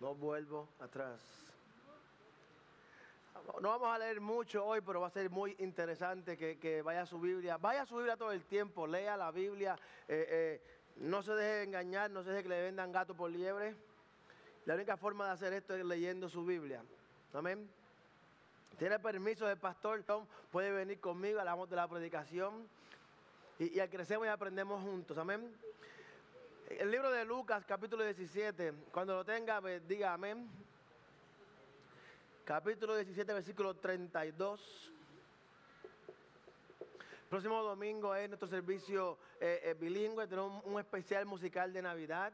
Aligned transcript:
No 0.00 0.14
vuelvo 0.14 0.66
atrás. 0.80 1.20
No 3.60 3.68
vamos 3.68 3.88
a 3.88 3.98
leer 3.98 4.20
mucho 4.20 4.64
hoy, 4.64 4.80
pero 4.80 5.00
va 5.00 5.08
a 5.08 5.10
ser 5.10 5.28
muy 5.28 5.54
interesante 5.58 6.36
que, 6.36 6.82
vaya 6.82 7.02
a 7.02 7.06
su 7.06 7.20
Biblia. 7.20 7.58
Vaya 7.58 7.82
a 7.82 7.86
su 7.86 7.96
Biblia 7.96 8.16
todo 8.16 8.32
el 8.32 8.44
tiempo, 8.44 8.86
lea 8.86 9.16
la 9.16 9.30
Biblia. 9.30 9.76
Eh, 10.08 10.26
eh, 10.28 10.62
no 10.96 11.22
se 11.22 11.32
deje 11.32 11.64
engañar, 11.64 12.10
no 12.10 12.22
se 12.22 12.30
deje 12.30 12.44
que 12.44 12.48
le 12.48 12.62
vendan 12.62 12.92
gato 12.92 13.14
por 13.14 13.30
liebre. 13.30 13.74
La 14.64 14.74
única 14.74 14.96
forma 14.96 15.26
de 15.26 15.32
hacer 15.32 15.52
esto 15.52 15.74
es 15.74 15.84
leyendo 15.84 16.30
su 16.30 16.44
Biblia. 16.46 16.82
Amén. 17.34 17.70
Tiene 18.78 18.98
permiso 18.98 19.46
del 19.46 19.58
pastor 19.58 20.02
Tom, 20.04 20.24
puede 20.50 20.70
venir 20.70 20.98
conmigo, 21.00 21.40
hablamos 21.40 21.68
de 21.68 21.76
la 21.76 21.86
predicación. 21.86 22.66
Y, 23.58 23.78
y 23.78 23.88
crecemos 23.88 24.26
y 24.26 24.30
aprendemos 24.30 24.82
juntos. 24.82 25.18
Amén. 25.18 25.54
El 26.78 26.88
libro 26.88 27.10
de 27.10 27.24
Lucas, 27.24 27.64
capítulo 27.66 28.04
17, 28.04 28.72
cuando 28.92 29.12
lo 29.12 29.24
tenga, 29.24 29.60
diga 29.80 30.14
amén. 30.14 30.48
Capítulo 32.44 32.94
17, 32.94 33.32
versículo 33.32 33.74
32. 33.74 34.92
Próximo 37.28 37.60
domingo 37.64 38.14
es 38.14 38.28
nuestro 38.28 38.48
servicio 38.48 39.18
eh, 39.40 39.60
eh, 39.64 39.74
bilingüe, 39.74 40.28
tenemos 40.28 40.64
un, 40.64 40.78
especial 40.78 41.26
musical 41.26 41.72
de 41.72 41.82
Navidad. 41.82 42.32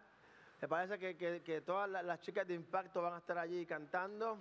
Me 0.60 0.68
parece 0.68 0.98
que, 0.98 1.62
todas 1.62 1.88
las, 1.88 2.20
chicas 2.20 2.46
de 2.46 2.54
impacto 2.54 3.00
van 3.00 3.14
a 3.14 3.18
estar 3.18 3.38
allí 3.38 3.64
cantando. 3.64 4.36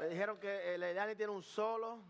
Me 0.00 0.08
dijeron 0.08 0.38
que 0.40 0.74
el 0.74 0.82
eh, 0.82 1.14
tiene 1.16 1.32
un 1.32 1.44
solo. 1.44 2.00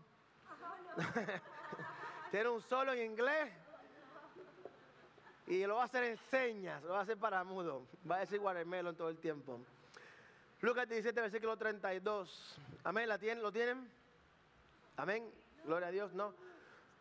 tiene 2.31 2.49
un 2.49 2.61
solo 2.61 2.93
en 2.93 3.11
inglés. 3.11 3.60
Y 5.47 5.65
lo 5.65 5.75
va 5.75 5.81
a 5.81 5.85
hacer 5.85 6.03
en 6.03 6.17
señas, 6.29 6.81
lo 6.83 6.91
va 6.91 6.99
a 6.99 7.01
hacer 7.01 7.17
para 7.17 7.43
mudo. 7.43 7.87
Va 8.09 8.17
a 8.17 8.19
decir 8.19 8.39
en 8.41 8.95
todo 8.95 9.09
el 9.09 9.17
tiempo. 9.17 9.59
Lucas 10.61 10.87
17, 10.87 11.19
versículo 11.19 11.57
32. 11.57 12.57
Amén, 12.83 13.09
¿la 13.09 13.17
tienen? 13.17 13.41
¿Lo 13.43 13.51
tienen? 13.51 13.89
Amén. 14.97 15.29
Gloria 15.65 15.87
a 15.87 15.91
Dios, 15.91 16.13
¿no? 16.13 16.33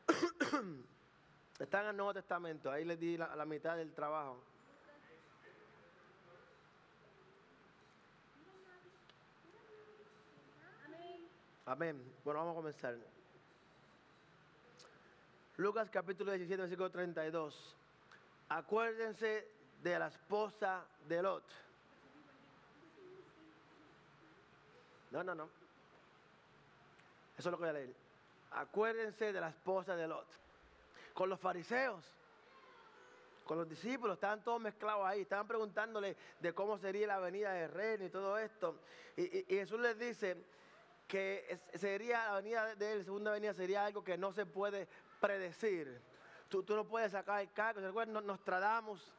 Están 1.58 1.84
en 1.84 1.91
el 1.91 1.96
Nuevo 1.96 2.14
Testamento, 2.14 2.72
ahí 2.72 2.84
les 2.84 2.98
di 2.98 3.18
la, 3.18 3.36
la 3.36 3.44
mitad 3.44 3.77
del 3.77 3.92
trabajo. 3.92 4.42
Amén. 11.66 12.02
Bueno, 12.24 12.41
vamos 12.41 12.52
a 12.52 12.56
comenzar. 12.56 12.96
Lucas 15.58 15.91
capítulo 15.91 16.33
17, 16.33 16.62
versículo 16.62 16.91
32 16.91 17.77
acuérdense 18.50 19.48
de 19.82 19.98
la 19.98 20.08
esposa 20.08 20.84
de 21.08 21.22
Lot. 21.22 21.44
No, 25.10 25.24
no, 25.24 25.34
no. 25.34 25.44
Eso 27.36 27.48
es 27.48 27.52
lo 27.52 27.52
que 27.52 27.62
voy 27.62 27.70
a 27.70 27.72
leer. 27.72 27.94
Acuérdense 28.50 29.32
de 29.32 29.40
la 29.40 29.48
esposa 29.48 29.96
de 29.96 30.06
Lot. 30.06 30.26
Con 31.14 31.28
los 31.28 31.40
fariseos, 31.40 32.04
con 33.44 33.58
los 33.58 33.68
discípulos, 33.68 34.14
estaban 34.14 34.44
todos 34.44 34.60
mezclados 34.60 35.06
ahí. 35.06 35.22
Estaban 35.22 35.48
preguntándole 35.48 36.16
de 36.38 36.52
cómo 36.52 36.78
sería 36.78 37.06
la 37.06 37.18
venida 37.18 37.52
de 37.52 37.68
reino 37.68 38.04
y 38.04 38.10
todo 38.10 38.38
esto. 38.38 38.80
Y, 39.16 39.44
Jesús 39.48 39.80
les 39.80 39.98
dice 39.98 40.36
que 41.08 41.58
sería 41.74 42.26
la 42.26 42.34
venida 42.36 42.74
de 42.74 42.92
él, 42.92 43.04
segunda 43.04 43.32
venida, 43.32 43.52
sería 43.54 43.84
algo 43.84 44.04
que 44.04 44.18
no 44.18 44.32
se 44.32 44.46
puede 44.46 44.86
predecir. 45.20 46.00
Tú, 46.50 46.64
no 46.68 46.84
puedes 46.84 47.12
sacar 47.12 47.40
el 47.40 47.50
caco. 47.52 47.80
¿Se 47.80 48.06
Nos 48.06 48.44
tratamos 48.44 49.14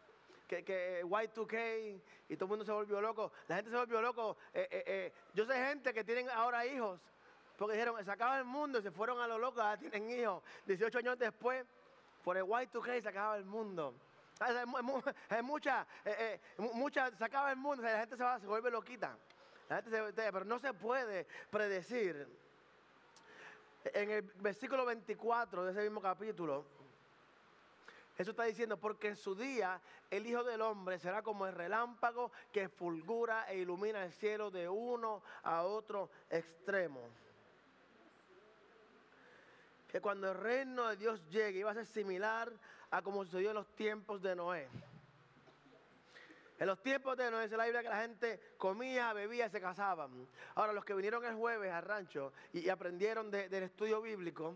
que, 0.48 0.64
que 0.64 1.04
Y2K 1.04 2.02
y 2.28 2.36
todo 2.36 2.46
el 2.46 2.50
mundo 2.50 2.66
se 2.66 2.72
volvió 2.72 3.00
loco. 3.02 3.32
La 3.48 3.56
gente 3.56 3.72
se 3.72 3.78
volvió 3.78 4.02
loco. 4.02 4.38
Eh, 4.54 4.68
eh, 4.70 4.84
eh, 4.86 5.14
yo 5.34 5.46
sé 5.46 5.54
gente 5.54 5.94
que 5.94 6.04
tienen 6.04 6.30
ahora 6.30 6.66
hijos 6.66 7.00
porque 7.58 7.76
dijeron, 7.76 8.04
se 8.04 8.12
acaba 8.12 8.40
el 8.40 8.46
mundo 8.46 8.80
y 8.80 8.82
se 8.82 8.90
fueron 8.90 9.20
a 9.22 9.28
lo 9.28 9.38
loco, 9.38 9.62
ahora 9.62 9.78
tienen 9.78 10.10
hijos. 10.10 10.44
18 10.66 10.98
años 10.98 11.20
después, 11.20 11.66
por 12.24 12.36
el 12.36 12.44
Y2K 12.44 13.02
se 13.04 13.38
el 13.38 13.46
mundo. 13.46 13.94
Hay 15.30 15.44
mucha, 15.44 15.86
mucha, 16.74 17.16
se 17.16 17.24
acaba 17.24 17.52
el 17.52 17.58
mundo, 17.58 17.84
la 17.84 18.00
gente 18.00 18.18
se, 18.18 18.24
se 18.40 18.48
vuelve 18.48 18.72
loquita. 18.72 19.16
La 19.70 19.76
gente 19.76 20.12
pero 20.16 20.44
no 20.44 20.58
se 20.58 20.74
puede 20.74 21.28
predecir. 21.52 22.28
En 23.84 24.10
el 24.10 24.22
versículo 24.24 24.86
24 24.86 25.66
de 25.66 25.72
ese 25.72 25.82
mismo 25.84 26.02
capítulo, 26.02 26.66
eso 28.18 28.32
está 28.32 28.44
diciendo, 28.44 28.78
porque 28.78 29.08
en 29.08 29.16
su 29.16 29.36
día 29.36 29.82
el 30.10 30.28
Hijo 30.28 30.44
del 30.44 30.62
Hombre 30.62 31.00
será 31.00 31.22
como 31.22 31.48
el 31.48 31.54
relámpago 31.54 32.32
que 32.52 32.70
fulgura 32.70 33.50
e 33.50 33.58
ilumina 33.58 34.04
el 34.04 34.12
cielo 34.12 34.52
de 34.52 34.68
uno 34.68 35.24
a 35.44 35.64
otro 35.64 36.10
extremo. 36.30 37.02
Que 39.88 40.02
cuando 40.02 40.32
el 40.32 40.38
reino 40.38 40.88
de 40.90 40.98
Dios 40.98 41.28
llegue 41.30 41.60
iba 41.60 41.72
a 41.72 41.74
ser 41.74 41.86
similar 41.86 42.52
a 42.92 43.02
como 43.02 43.24
sucedió 43.24 43.50
en 43.50 43.56
los 43.56 43.68
tiempos 43.76 44.22
de 44.22 44.36
Noé. 44.36 44.68
En 46.60 46.68
los 46.68 46.80
tiempos 46.84 47.18
de 47.18 47.32
Noé, 47.32 47.46
dice 47.46 47.58
la 47.58 47.64
Biblia 47.64 47.82
que 47.82 47.90
la 47.90 48.02
gente 48.02 48.40
comía, 48.58 49.14
bebía 49.14 49.48
y 49.48 49.50
se 49.50 49.60
casaban. 49.60 50.28
Ahora, 50.54 50.74
los 50.74 50.86
que 50.86 50.94
vinieron 50.94 51.26
el 51.26 51.34
jueves 51.34 51.72
al 51.72 51.84
rancho 51.84 52.34
y, 52.54 52.70
aprendieron 52.70 53.32
del 53.32 53.64
estudio 53.64 54.00
bíblico, 54.00 54.56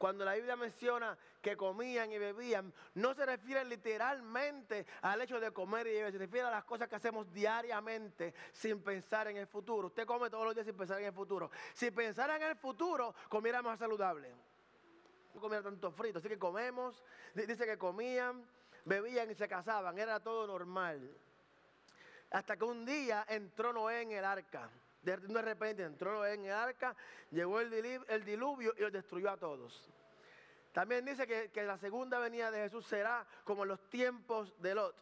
cuando 0.00 0.24
la 0.24 0.32
Biblia 0.32 0.56
menciona 0.56 1.14
que 1.42 1.58
comían 1.58 2.10
y 2.10 2.16
bebían, 2.16 2.72
no 2.94 3.12
se 3.12 3.26
refiere 3.26 3.62
literalmente 3.66 4.86
al 5.02 5.20
hecho 5.20 5.38
de 5.38 5.52
comer 5.52 5.86
y 5.88 5.90
beber, 5.90 6.12
se 6.12 6.16
refiere 6.16 6.46
a 6.46 6.50
las 6.50 6.64
cosas 6.64 6.88
que 6.88 6.96
hacemos 6.96 7.30
diariamente 7.30 8.32
sin 8.50 8.82
pensar 8.82 9.28
en 9.28 9.36
el 9.36 9.46
futuro. 9.46 9.88
Usted 9.88 10.06
come 10.06 10.30
todos 10.30 10.46
los 10.46 10.54
días 10.54 10.64
sin 10.64 10.74
pensar 10.74 11.00
en 11.00 11.08
el 11.08 11.12
futuro. 11.12 11.50
Si 11.74 11.90
pensara 11.90 12.36
en 12.36 12.44
el 12.44 12.56
futuro, 12.56 13.14
comiera 13.28 13.60
más 13.60 13.78
saludable. 13.78 14.34
No 15.34 15.40
comiera 15.42 15.62
tanto 15.62 15.92
frito, 15.92 16.18
así 16.18 16.28
que 16.28 16.38
comemos, 16.38 17.04
dice 17.34 17.66
que 17.66 17.76
comían, 17.76 18.42
bebían 18.86 19.30
y 19.30 19.34
se 19.34 19.48
casaban, 19.48 19.98
era 19.98 20.18
todo 20.18 20.46
normal. 20.46 21.14
Hasta 22.30 22.56
que 22.56 22.64
un 22.64 22.86
día 22.86 23.26
entró 23.28 23.70
Noé 23.74 24.00
en 24.00 24.12
el 24.12 24.24
arca. 24.24 24.70
De 25.02 25.16
repente 25.16 25.82
entró 25.82 26.26
en 26.26 26.44
el 26.44 26.52
arca, 26.52 26.94
llegó 27.30 27.60
el 27.60 28.24
diluvio 28.24 28.74
y 28.76 28.80
los 28.80 28.92
destruyó 28.92 29.30
a 29.30 29.36
todos. 29.36 29.90
También 30.72 31.04
dice 31.04 31.26
que, 31.26 31.62
la 31.64 31.78
segunda 31.78 32.18
venida 32.18 32.50
de 32.50 32.60
Jesús 32.60 32.86
será 32.86 33.26
como 33.44 33.64
los 33.64 33.88
tiempos 33.88 34.54
de 34.60 34.74
Lot. 34.74 34.94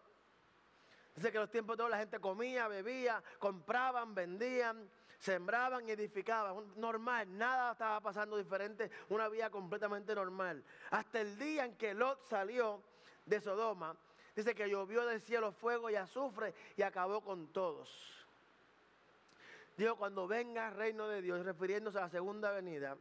Dice 1.15 1.31
que 1.31 1.39
los 1.39 1.51
tiempos 1.51 1.77
de 1.77 1.83
Lot 1.83 1.91
la 1.91 1.99
gente 1.99 2.21
comía, 2.21 2.69
bebía, 2.69 3.23
compraban, 3.39 4.15
vendían, 4.15 4.89
sembraban 5.19 5.87
y 5.87 5.93
edificaban. 5.93 6.73
Normal, 6.77 7.37
nada 7.37 7.73
estaba 7.73 8.01
pasando 8.01 8.39
diferente, 8.39 8.91
una 9.11 9.29
vida 9.29 9.51
completamente 9.51 10.15
normal. 10.15 10.65
Hasta 10.91 11.21
el 11.21 11.39
día 11.39 11.67
en 11.67 11.77
que 11.77 11.93
Lot 11.93 12.23
salió 12.25 12.83
de 13.27 13.41
Sodoma, 13.41 13.95
dice 14.35 14.55
que 14.55 14.71
llovió 14.71 15.05
del 15.05 15.21
cielo 15.21 15.53
fuego 15.53 15.91
y 15.91 15.97
azufre 15.97 16.55
y 16.77 16.83
acabó 16.83 17.21
con 17.21 17.53
todos. 17.53 18.18
Dijo, 19.79 19.95
cuando 19.95 20.27
venga 20.27 20.67
el 20.67 20.75
reino 20.75 21.07
de 21.07 21.23
Dios, 21.23 21.45
refiriéndose 21.45 21.99
a 21.99 22.03
la 22.03 22.09
segunda 22.09 22.51
venida, 22.51 22.97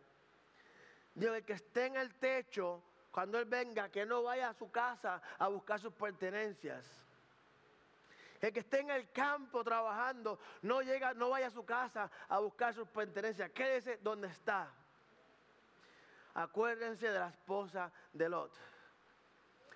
dijo, 1.15 1.33
el 1.33 1.43
que 1.43 1.53
esté 1.53 1.87
en 1.87 1.95
el 1.95 2.13
techo, 2.13 2.83
cuando 3.09 3.39
Él 3.39 3.45
venga, 3.45 3.89
que 3.89 4.05
no 4.05 4.21
vaya 4.21 4.49
a 4.49 4.53
su 4.53 4.69
casa 4.69 5.19
a 5.39 5.47
buscar 5.47 5.79
sus 5.79 5.91
pertenencias. 5.93 6.85
El 8.39 8.53
que 8.53 8.59
esté 8.59 8.81
en 8.81 8.91
el 8.91 9.11
campo 9.11 9.63
trabajando, 9.63 10.37
no, 10.61 10.83
llega, 10.83 11.15
no 11.15 11.31
vaya 11.31 11.47
a 11.47 11.49
su 11.49 11.65
casa 11.65 12.11
a 12.29 12.37
buscar 12.37 12.75
sus 12.75 12.87
pertenencias. 12.89 13.49
Quédese 13.49 13.97
donde 13.97 14.27
está. 14.27 14.71
Acuérdense 16.35 17.09
de 17.09 17.17
la 17.17 17.29
esposa 17.29 17.91
de 18.13 18.29
Lot. 18.29 18.53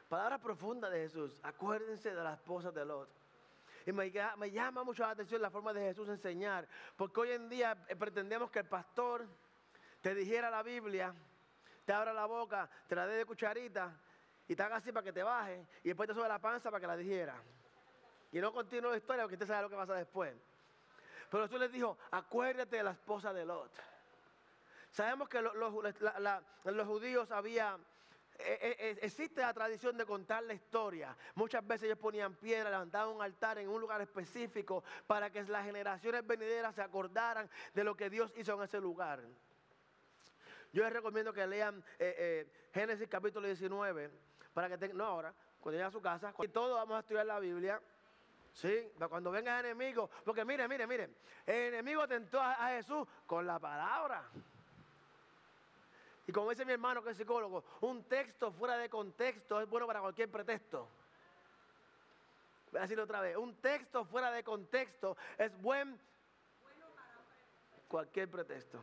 Palabra 0.08 0.38
profunda 0.38 0.88
de 0.88 1.00
Jesús. 1.00 1.40
Acuérdense 1.42 2.14
de 2.14 2.24
la 2.24 2.34
esposa 2.34 2.70
de 2.70 2.86
Lot. 2.86 3.21
Y 3.92 3.94
me, 3.94 4.52
llama 4.52 4.86
mucho 4.86 5.04
la 5.04 5.10
atención 5.10 5.42
la 5.42 5.50
forma 5.50 5.74
de 5.74 5.82
Jesús 5.82 6.08
enseñar, 6.08 6.66
porque 6.96 7.20
hoy 7.20 7.32
en 7.32 7.50
día 7.50 7.76
eh, 7.90 7.96
pretendemos 7.98 8.50
que 8.50 8.60
el 8.60 8.66
pastor 8.66 9.28
te 10.00 10.16
dijera 10.16 10.50
la 10.50 10.64
Biblia, 10.64 11.14
te 11.84 11.92
abra 11.92 12.14
la 12.14 12.26
boca, 12.26 12.70
te 12.88 12.96
la 12.96 13.06
dé 13.06 13.18
de 13.18 13.26
cucharita 13.26 13.94
y 14.48 14.56
te 14.56 14.64
haga 14.64 14.78
así 14.78 14.94
para 14.94 15.04
que 15.04 15.12
te 15.12 15.24
baje 15.24 15.68
y 15.84 15.90
después 15.90 16.08
te 16.08 16.16
sube 16.16 16.26
la 16.30 16.40
panza 16.40 16.72
para 16.72 16.80
que 16.80 16.88
la 16.88 16.96
dijera. 16.96 17.36
Y 18.32 18.40
no 18.40 18.54
continúe 18.54 18.92
la 18.92 18.98
historia 18.98 19.24
porque 19.24 19.36
usted 19.36 19.48
sabe 19.48 19.64
lo 19.64 19.70
que 19.70 19.76
pasa 19.76 19.94
después. 19.94 20.34
Pero 21.30 21.44
Jesús 21.44 21.60
les 21.60 21.72
dijo, 21.74 21.98
acuérdate 22.12 22.78
de 22.78 22.84
la 22.84 22.92
esposa 22.92 23.34
de 23.34 23.44
Lot. 23.44 23.74
Sabemos 24.92 25.28
que 25.28 25.42
los 25.42 26.88
judíos 26.88 27.30
había 27.30 27.78
existe 29.02 29.42
la 29.42 29.54
tradición 29.54 29.98
de 29.98 30.06
contar 30.06 30.44
la 30.44 30.54
historia. 30.54 31.16
Muchas 31.36 31.66
veces 31.66 31.86
ellos 31.86 31.98
ponían 31.98 32.36
piedra, 32.36 32.70
levantaban 32.70 33.16
un 33.16 33.22
altar 33.22 33.58
en 33.58 33.70
un 33.70 33.80
lugar 33.82 34.02
específico 34.02 34.84
para 35.08 35.30
que 35.30 35.44
las 35.44 35.66
generaciones 35.66 36.26
venideras 36.26 36.76
se 36.76 36.82
acordaran 36.82 37.50
de 37.74 37.84
lo 37.84 37.96
que 37.96 38.10
Dios 38.10 38.34
hizo 38.36 38.54
en 38.54 38.64
ese 38.64 38.80
lugar. 38.80 39.22
Yo 40.74 40.84
les 40.84 40.94
recomiendo 40.94 41.34
que 41.34 41.46
lean 41.46 41.84
Génesis 42.74 43.08
capítulo 43.10 43.48
19 43.48 44.10
para 44.54 44.78
que 44.78 44.94
no 44.94 45.06
ahora, 45.06 45.34
cuando 45.60 45.78
lleguen 45.78 45.88
a 45.88 45.92
su 45.92 46.02
casa, 46.02 46.34
y 46.42 46.48
todos 46.48 46.76
vamos 46.76 46.98
a 46.98 47.00
estudiar 47.00 47.26
la 47.26 47.40
Biblia. 47.40 47.82
¿Sí? 48.54 48.92
Cuando 49.08 49.32
venga 49.32 49.60
el 49.60 49.68
enemigo, 49.68 50.10
porque 50.26 50.44
mire, 50.44 50.68
mire, 50.68 50.86
mire, 50.86 51.10
el 51.46 51.74
enemigo 51.74 52.06
tentó 52.06 52.42
a, 52.42 52.68
Jesús 52.72 53.08
con 53.26 53.48
la 53.48 53.58
palabra. 53.60 54.30
Y 56.28 56.32
como 56.32 56.50
dice 56.50 56.66
mi 56.66 56.74
hermano 56.74 57.04
que 57.04 57.12
es 57.12 57.18
psicólogo, 57.18 57.64
un 57.82 58.04
texto 58.04 58.52
fuera 58.52 58.78
de 58.78 58.90
contexto 58.90 59.60
es 59.60 59.68
bueno 59.68 59.88
para 59.88 60.02
cualquier 60.02 60.30
pretexto. 60.30 60.88
Voy 62.72 62.80
a 62.80 62.82
decirlo 62.84 63.04
otra 63.04 63.22
vez, 63.22 63.36
un 63.36 63.56
texto 63.56 64.06
fuera 64.06 64.32
de 64.32 64.44
contexto 64.44 65.18
es 65.38 65.56
buen 65.62 66.00
cualquier 67.88 68.30
pretexto. 68.30 68.82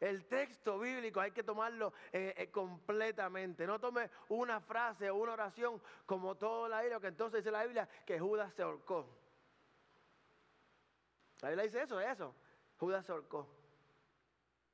El 0.00 0.26
texto 0.26 0.78
bíblico 0.78 1.20
hay 1.20 1.32
que 1.32 1.42
tomarlo 1.42 1.92
eh, 2.12 2.34
eh, 2.36 2.50
completamente. 2.50 3.66
No 3.66 3.80
tome 3.80 4.10
una 4.28 4.60
frase 4.60 5.10
o 5.10 5.16
una 5.16 5.32
oración 5.32 5.80
como 6.06 6.36
todo 6.36 6.68
la 6.68 6.80
Biblia, 6.80 7.00
que 7.00 7.08
entonces 7.08 7.42
dice 7.42 7.50
la 7.50 7.64
Biblia 7.64 7.88
que 8.06 8.18
Judas 8.18 8.52
se 8.54 8.62
ahorcó. 8.62 9.08
La 11.40 11.48
Biblia 11.48 11.64
dice 11.64 11.82
eso, 11.82 12.00
eso. 12.00 12.34
Judas 12.78 13.04
se 13.06 13.12
ahorcó. 13.12 13.57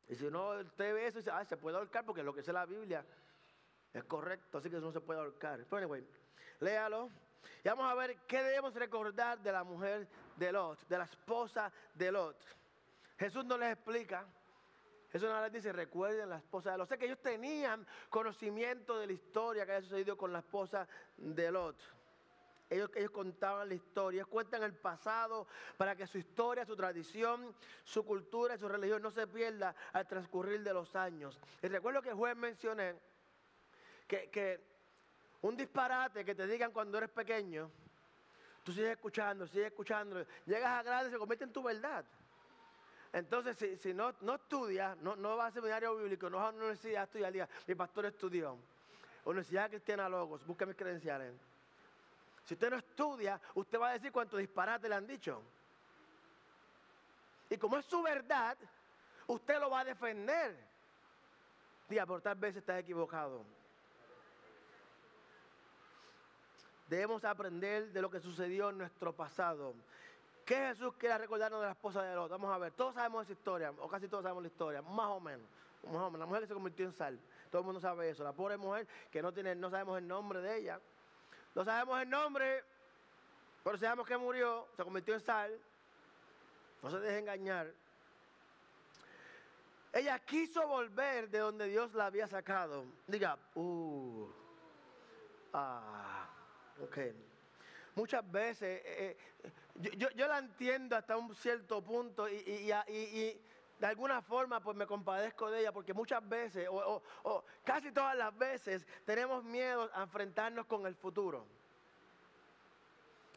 Y 0.09 0.15
si 0.17 0.31
no 0.31 0.51
usted 0.61 0.95
ve 0.95 1.07
eso, 1.07 1.19
dice, 1.19 1.31
ah, 1.31 1.45
se 1.45 1.57
puede 1.57 1.77
ahorcar 1.77 2.05
porque 2.05 2.23
lo 2.23 2.33
que 2.35 2.41
dice 2.41 2.53
la 2.53 2.67
Biblia 2.67 3.05
es 3.93 4.05
correcto, 4.05 4.59
así 4.59 4.69
que 4.69 4.77
eso 4.77 4.87
no 4.87 4.93
se 4.93 5.01
puede 5.01 5.21
ahorcar. 5.21 5.65
Pero 5.65 5.77
anyway, 5.77 6.07
léalo. 6.61 7.11
Y 7.63 7.69
vamos 7.69 7.91
a 7.91 7.95
ver 7.95 8.17
qué 8.27 8.43
debemos 8.43 8.75
recordar 8.75 9.39
de 9.41 9.53
la 9.53 9.65
mujer 9.65 10.09
de 10.37 10.53
Lot, 10.53 10.87
de 10.89 10.99
la 10.99 11.05
esposa 11.05 11.73
de 11.95 12.13
Lot. 12.13 12.37
Jesús 13.19 13.45
no 13.45 13.57
les 13.57 13.73
explica. 13.73 14.27
Jesús 15.11 15.29
no 15.29 15.41
les 15.43 15.53
dice, 15.53 15.73
recuerden 15.73 16.29
la 16.29 16.39
esposa 16.39 16.73
de 16.73 16.79
Lot. 16.79 16.87
O 16.87 16.89
sea 16.89 16.99
que 16.99 17.07
ellos 17.07 17.23
tenían 17.23 17.87
conocimiento 18.11 18.99
de 18.99 19.07
la 19.07 19.13
historia 19.13 19.65
que 19.65 19.73
había 19.73 19.83
sucedido 19.89 20.17
con 20.17 20.33
la 20.33 20.41
esposa 20.41 20.89
de 21.17 21.51
Lot. 21.51 21.77
Ellos, 22.75 22.91
ellos, 22.97 23.11
contaban 23.13 23.69
la 23.69 23.75
historia, 23.75 24.25
cuentan 24.25 24.65
el 24.65 24.75
pasado 24.75 25.47
para 25.77 25.95
que 25.95 26.07
su 26.07 26.19
historia, 26.19 26.67
su 26.67 26.75
tradición, 26.75 27.55
su 27.85 28.05
cultura 28.05 28.57
y 28.57 28.59
su 28.59 28.69
religión 28.69 29.01
no 29.01 29.13
se 29.13 29.27
pierda 29.29 29.75
al 29.93 30.09
transcurrir 30.09 30.63
de 30.63 30.75
los 30.75 30.97
años. 30.97 31.39
Y 31.63 31.69
recuerdo 31.69 32.03
que 32.03 32.13
juez 32.13 32.37
mencioné 32.37 32.97
que, 34.09 34.29
que 34.29 34.61
un 35.43 35.57
disparate 35.57 36.25
que 36.25 36.35
te 36.35 36.47
digan 36.49 36.73
cuando 36.73 36.99
eres 36.99 37.11
pequeño, 37.11 37.71
tú 38.65 38.73
sigues 38.73 38.91
escuchando, 38.91 39.47
sigues 39.47 39.67
escuchando, 39.67 40.27
llegas 40.45 40.73
a 40.73 40.83
grande 40.83 41.11
y 41.11 41.13
se 41.13 41.19
convierte 41.19 41.45
en 41.45 41.53
tu 41.53 41.63
verdad. 41.63 42.05
Entonces, 43.13 43.81
si, 43.81 43.95
no, 43.95 44.13
no 44.23 44.35
estudias, 44.35 44.97
no, 44.99 45.15
no 45.15 45.37
vas 45.37 45.53
a 45.53 45.55
seminario 45.55 45.95
bíblico, 45.97 46.29
no 46.29 46.39
vas 46.39 46.47
a 46.47 46.49
una 46.49 46.59
universidad 46.59 47.03
a 47.03 47.05
estudiar, 47.05 47.49
mi 47.69 47.75
pastor 47.77 48.07
estudió. 48.07 48.59
Universidad 49.25 49.71
Cristiana 49.71 50.09
Logos, 50.09 50.45
busca 50.45 50.67
mis 50.67 50.75
credenciales. 50.75 51.33
Si 52.45 52.55
usted 52.55 52.71
no 52.71 52.77
estudia, 52.77 53.41
usted 53.55 53.81
va 53.81 53.91
a 53.91 53.93
decir 53.93 54.13
cuánto 54.13 54.37
disparate 54.37 54.89
le 54.89 54.95
han 54.95 55.07
dicho. 55.07 55.43
Y 57.49 57.57
como 57.57 57.79
es 57.79 57.87
su 57.87 58.03
verdad, 58.03 58.57
usted 59.27 59.59
lo 59.59 59.71
va 59.71 59.81
a 59.81 59.85
defender. 59.85 60.57
Diga, 61.89 62.07
por 62.07 62.21
tal 62.21 62.37
vez 62.37 62.57
está 62.57 62.79
equivocado. 62.79 63.45
Debemos 66.89 67.25
aprender 67.25 67.93
de 67.93 68.03
lo 68.03 68.11
que 68.11 68.21
sucedió 68.21 68.71
en 68.71 68.79
nuestro 68.79 69.13
pasado. 69.15 69.75
¿Qué 70.45 70.57
Jesús 70.57 70.95
quiere 70.99 71.17
recordarnos 71.17 71.61
de 71.61 71.67
la 71.67 71.73
esposa 71.73 72.03
de 72.03 72.15
Lot? 72.15 72.31
Vamos 72.31 72.55
a 72.55 72.59
ver, 72.59 72.73
todos 72.73 72.95
sabemos 72.95 73.25
esa 73.25 73.33
historia, 73.33 73.71
o 73.71 73.89
casi 73.89 74.09
todos 74.09 74.23
sabemos 74.23 74.43
la 74.43 74.49
historia, 74.49 74.83
más 74.83 75.07
o 75.07 75.21
menos. 75.21 75.47
Más 75.85 75.95
o 75.95 76.11
menos. 76.11 76.21
La 76.21 76.27
mujer 76.27 76.43
que 76.43 76.49
se 76.49 76.55
convirtió 76.55 76.85
en 76.85 76.93
sal. 76.93 77.19
Todo 77.51 77.61
el 77.61 77.67
mundo 77.67 77.81
sabe 77.81 78.11
eso. 78.11 78.23
La 78.23 78.33
pobre 78.33 78.57
mujer 78.57 78.87
que 79.11 79.23
no, 79.23 79.33
tiene, 79.33 79.55
no 79.55 79.71
sabemos 79.71 79.97
el 79.99 80.07
nombre 80.07 80.41
de 80.41 80.59
ella. 80.59 80.81
No 81.55 81.65
sabemos 81.65 82.03
el 82.03 82.11
nombre, 82.11 82.65
pero 83.63 83.79
sabemos 83.79 84.07
que 84.07 84.17
murió, 84.17 84.69
se 84.77 84.83
convirtió 84.83 85.15
en 85.15 85.21
sal. 85.21 85.59
No 86.83 86.91
se 86.91 87.01
deje 87.01 87.19
engañar. 87.19 87.73
Ella 89.93 90.19
quiso 90.19 90.67
volver 90.67 91.31
de 91.31 91.39
donde 91.39 91.69
Dios 91.69 91.95
la 91.95 92.07
había 92.07 92.27
sacado. 92.27 92.85
Diga, 93.07 93.39
uh, 93.55 94.29
ah. 95.53 96.29
Ok. 96.83 96.99
Muchas 97.95 98.29
veces, 98.31 98.83
eh, 98.85 99.17
eh, 99.81 99.97
yo, 99.97 100.27
la 100.27 100.39
entiendo 100.39 100.97
hasta 100.97 101.17
un 101.17 101.35
cierto 101.37 101.81
punto 101.81 102.29
y, 102.29 102.73
de 103.79 103.87
alguna 103.87 104.23
forma 104.23 104.61
pues 104.61 104.77
me 104.77 104.87
compadezco 104.87 105.51
de 105.51 105.61
ella 105.61 105.73
porque 105.73 105.93
muchas 105.93 106.27
veces, 106.29 106.69
o, 106.71 107.03
casi 107.65 107.91
todas 107.93 108.17
las 108.17 108.37
veces, 108.37 108.87
tenemos 109.05 109.43
miedo 109.45 109.91
a 109.95 110.03
enfrentarnos 110.03 110.67
con 110.67 110.87
el 110.87 110.95
futuro. 110.95 111.45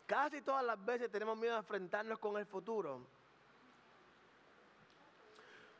Casi 0.05 0.41
todas 0.41 0.63
las 0.63 0.83
veces 0.85 1.11
tenemos 1.11 1.37
miedo 1.37 1.55
a 1.55 1.59
enfrentarnos 1.59 2.19
con 2.19 2.37
el 2.37 2.45
futuro. 2.45 3.01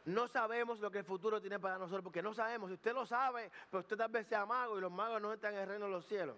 No 0.06 0.28
sabemos 0.28 0.80
lo 0.80 0.90
que 0.90 1.00
el 1.00 1.06
futuro 1.06 1.40
tiene 1.40 1.60
para 1.60 1.78
nosotros, 1.78 2.04
porque 2.04 2.22
no 2.22 2.34
sabemos. 2.34 2.70
Si 2.70 2.76
usted 2.76 2.94
lo 2.94 3.06
sabe, 3.06 3.52
pero 3.70 3.82
usted 3.82 3.98
tal 3.98 4.10
vez 4.10 4.28
sea 4.28 4.46
mago 4.46 4.78
y 4.78 4.82
los 4.82 4.92
magos 4.92 5.22
no 5.22 5.34
están 5.34 5.54
en 5.54 5.62
el 5.62 5.68
reino 5.68 5.86
de 5.86 5.92
los 5.92 6.06
cielos. 6.06 6.36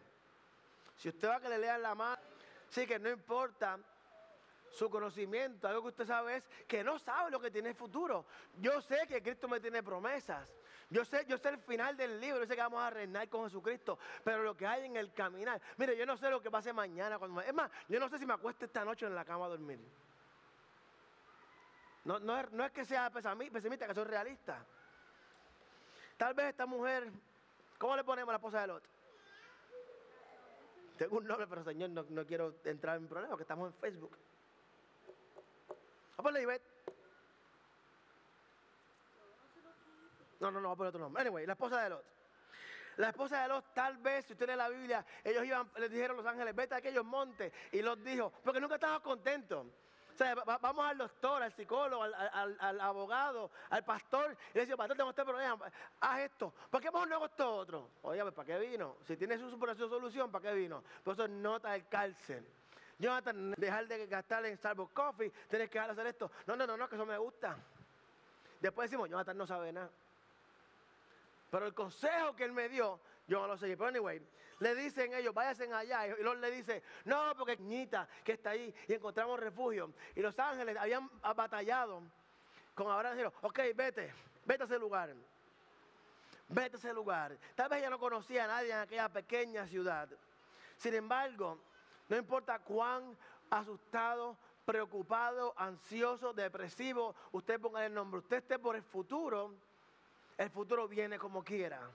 Si 0.97 1.09
usted 1.09 1.29
va 1.29 1.35
a 1.37 1.39
que 1.39 1.49
le 1.49 1.57
lean 1.57 1.81
la 1.81 1.95
mano, 1.95 2.21
sí 2.69 2.85
que 2.85 2.99
no 2.99 3.09
importa 3.09 3.77
su 4.71 4.89
conocimiento, 4.89 5.67
algo 5.67 5.81
que 5.81 5.87
usted 5.89 6.05
sabe 6.05 6.37
es 6.37 6.49
que 6.67 6.83
no 6.83 6.99
sabe 6.99 7.31
lo 7.31 7.39
que 7.39 7.51
tiene 7.51 7.69
el 7.69 7.75
futuro. 7.75 8.25
Yo 8.59 8.81
sé 8.81 9.07
que 9.07 9.21
Cristo 9.21 9.47
me 9.47 9.59
tiene 9.59 9.83
promesas. 9.83 10.53
Yo 10.89 11.05
sé, 11.05 11.25
yo 11.27 11.37
sé 11.37 11.49
el 11.49 11.59
final 11.59 11.95
del 11.95 12.19
libro, 12.19 12.39
yo 12.39 12.47
sé 12.47 12.55
que 12.55 12.61
vamos 12.61 12.81
a 12.81 12.89
reinar 12.89 13.29
con 13.29 13.43
Jesucristo, 13.43 13.99
pero 14.23 14.41
lo 14.41 14.57
que 14.57 14.65
hay 14.65 14.85
en 14.85 14.95
el 14.95 15.13
caminar, 15.13 15.61
mire, 15.77 15.95
yo 15.95 16.05
no 16.05 16.17
sé 16.17 16.29
lo 16.31 16.41
que 16.41 16.49
pase 16.49 16.73
mañana. 16.73 17.19
Cuando 17.19 17.41
es 17.41 17.53
más, 17.53 17.69
yo 17.87 17.99
no 17.99 18.09
sé 18.09 18.17
si 18.17 18.25
me 18.25 18.33
acuesto 18.33 18.65
esta 18.65 18.83
noche 18.83 19.05
en 19.05 19.13
la 19.13 19.23
cama 19.23 19.45
a 19.45 19.49
dormir. 19.49 19.79
No, 22.05 22.19
no, 22.19 22.39
es, 22.39 22.51
no 22.51 22.71
que 22.71 22.85
sea 22.85 23.11
pesimista, 23.11 23.87
que 23.87 23.93
soy 23.93 24.05
realista. 24.05 24.65
Tal 26.17 26.33
vez 26.33 26.47
esta 26.47 26.65
mujer, 26.65 27.11
¿cómo 27.77 27.95
le 27.95 28.03
ponemos 28.03 28.29
a 28.29 28.33
la 28.33 28.37
esposa 28.37 28.61
de 28.61 28.67
Lot? 28.67 28.83
Tengo 30.97 31.17
un 31.17 31.27
nombre, 31.27 31.47
pero 31.47 31.63
señor, 31.63 31.91
no, 31.91 32.25
quiero 32.25 32.55
entrar 32.65 32.97
en 32.97 33.07
problemas, 33.07 33.29
porque 33.29 33.43
estamos 33.43 33.71
en 33.71 33.79
Facebook. 33.79 34.17
A 36.19 36.23
ponerle 36.23 36.43
Ivette. 36.43 36.63
No, 40.39 40.51
no, 40.51 40.61
no, 40.61 40.69
voy 40.69 40.73
a 40.73 40.77
poner 40.77 40.89
otro 40.89 41.01
nombre. 41.01 41.21
Anyway, 41.21 41.45
la 41.45 41.53
esposa 41.53 41.83
de 41.83 41.89
Lot. 41.89 42.05
La 42.97 43.09
esposa 43.09 43.41
de 43.41 43.47
Lot, 43.47 43.73
tal 43.73 43.97
vez, 43.97 44.25
si 44.25 44.33
usted 44.33 44.47
lee 44.47 44.55
la 44.55 44.69
Biblia, 44.69 45.05
ellos 45.23 45.45
iban, 45.45 45.69
les 45.77 45.89
dijeron 45.91 46.17
a 46.17 46.21
los 46.21 46.25
ángeles, 46.25 46.55
vete 46.55 46.75
a 46.75 46.77
aquellos 46.77 47.05
montes. 47.05 47.51
Y 47.71 47.81
los 47.81 48.01
dijo, 48.03 48.31
porque 48.43 48.59
nunca 48.59 48.75
estaban 48.75 49.01
contentos 49.01 49.65
vamos 50.61 50.85
al 50.85 50.97
doctor, 50.97 51.41
al 51.41 51.53
psicólogo, 51.53 52.03
al, 52.03 52.81
abogado, 52.81 53.51
al 53.69 53.83
pastor, 53.83 54.35
y 54.53 54.57
le 54.57 54.65
dice, 54.65 54.77
pastor, 54.77 54.97
tengo 54.97 55.09
este 55.09 55.23
problema, 55.23 55.65
haz 56.01 56.19
esto. 56.19 56.53
¿Para 56.69 56.81
qué 56.81 56.91
mejor 56.91 57.07
no 57.07 57.15
hago 57.15 57.25
esto 57.25 57.55
otro? 57.55 57.89
Oye, 58.03 58.21
pues, 58.21 58.33
¿para 58.33 58.45
qué 58.45 58.59
vino? 58.59 58.97
Si 59.07 59.15
tienes 59.17 59.39
su 59.39 59.49
solución, 59.89 60.31
¿para 60.31 60.49
qué 60.49 60.55
vino? 60.55 60.83
Por 61.03 61.13
eso 61.13 61.27
nota 61.27 61.75
el 61.75 61.87
cárcel. 61.87 62.45
Jonathan, 62.99 63.53
dejar 63.57 63.87
de 63.87 64.07
gastar 64.07 64.45
en 64.45 64.57
Starbucks 64.57 64.93
Coffee, 64.93 65.31
tienes 65.47 65.69
que 65.69 65.79
dejar 65.79 65.95
de 65.95 66.01
hacer 66.01 66.07
esto. 66.07 66.31
No, 66.45 66.55
no, 66.55 66.67
no, 66.67 66.75
no, 66.75 66.89
que 66.89 66.95
eso 66.95 67.05
me 67.05 67.17
gusta. 67.17 67.57
Después 68.59 68.89
decimos, 68.89 69.09
Jonathan 69.09 69.37
no 69.37 69.47
sabe 69.47 69.71
nada. 69.71 69.89
Pero 71.49 71.65
el 71.65 71.73
consejo 71.73 72.35
que 72.35 72.43
él 72.43 72.51
me 72.51 72.67
dio, 72.67 72.99
yo 73.25 73.39
no 73.39 73.47
lo 73.47 73.57
seguí. 73.57 73.77
Pero 73.77 73.87
anyway, 73.87 74.21
le 74.59 74.75
dicen 74.75 75.13
ellos, 75.13 75.33
váyanse 75.33 75.71
allá. 75.73 76.07
Y 76.07 76.21
los 76.21 76.37
le 76.37 76.51
dice, 76.51 76.83
no, 77.05 77.33
porque 77.37 77.55
niñita 77.57 78.07
que 78.23 78.33
está 78.33 78.51
ahí 78.51 78.73
y 78.87 78.93
encontramos 78.93 79.39
refugio. 79.39 79.93
Y 80.15 80.21
los 80.21 80.37
ángeles 80.37 80.75
habían 80.77 81.09
batallado 81.35 82.03
con 82.75 82.91
Abraham. 82.91 83.15
Dijeron, 83.15 83.33
ok, 83.41 83.59
vete, 83.75 84.13
vete 84.45 84.63
a 84.63 84.65
ese 84.65 84.77
lugar. 84.77 85.15
Vete 86.49 86.75
a 86.75 86.79
ese 86.79 86.93
lugar. 86.93 87.37
Tal 87.55 87.69
vez 87.69 87.79
ella 87.79 87.89
no 87.89 87.99
conocía 87.99 88.43
a 88.43 88.47
nadie 88.47 88.71
en 88.71 88.79
aquella 88.79 89.07
pequeña 89.07 89.65
ciudad. 89.67 90.09
Sin 90.75 90.93
embargo, 90.93 91.59
no 92.09 92.17
importa 92.17 92.59
cuán 92.59 93.17
asustado, 93.49 94.37
preocupado, 94.65 95.53
ansioso, 95.57 96.33
depresivo, 96.33 97.15
usted 97.31 97.59
ponga 97.59 97.85
el 97.85 97.93
nombre, 97.93 98.19
usted 98.19 98.37
esté 98.37 98.59
por 98.59 98.75
el 98.75 98.83
futuro, 98.83 99.53
el 100.37 100.49
futuro 100.49 100.87
viene 100.87 101.17
como 101.17 101.43
quiera. 101.43 101.89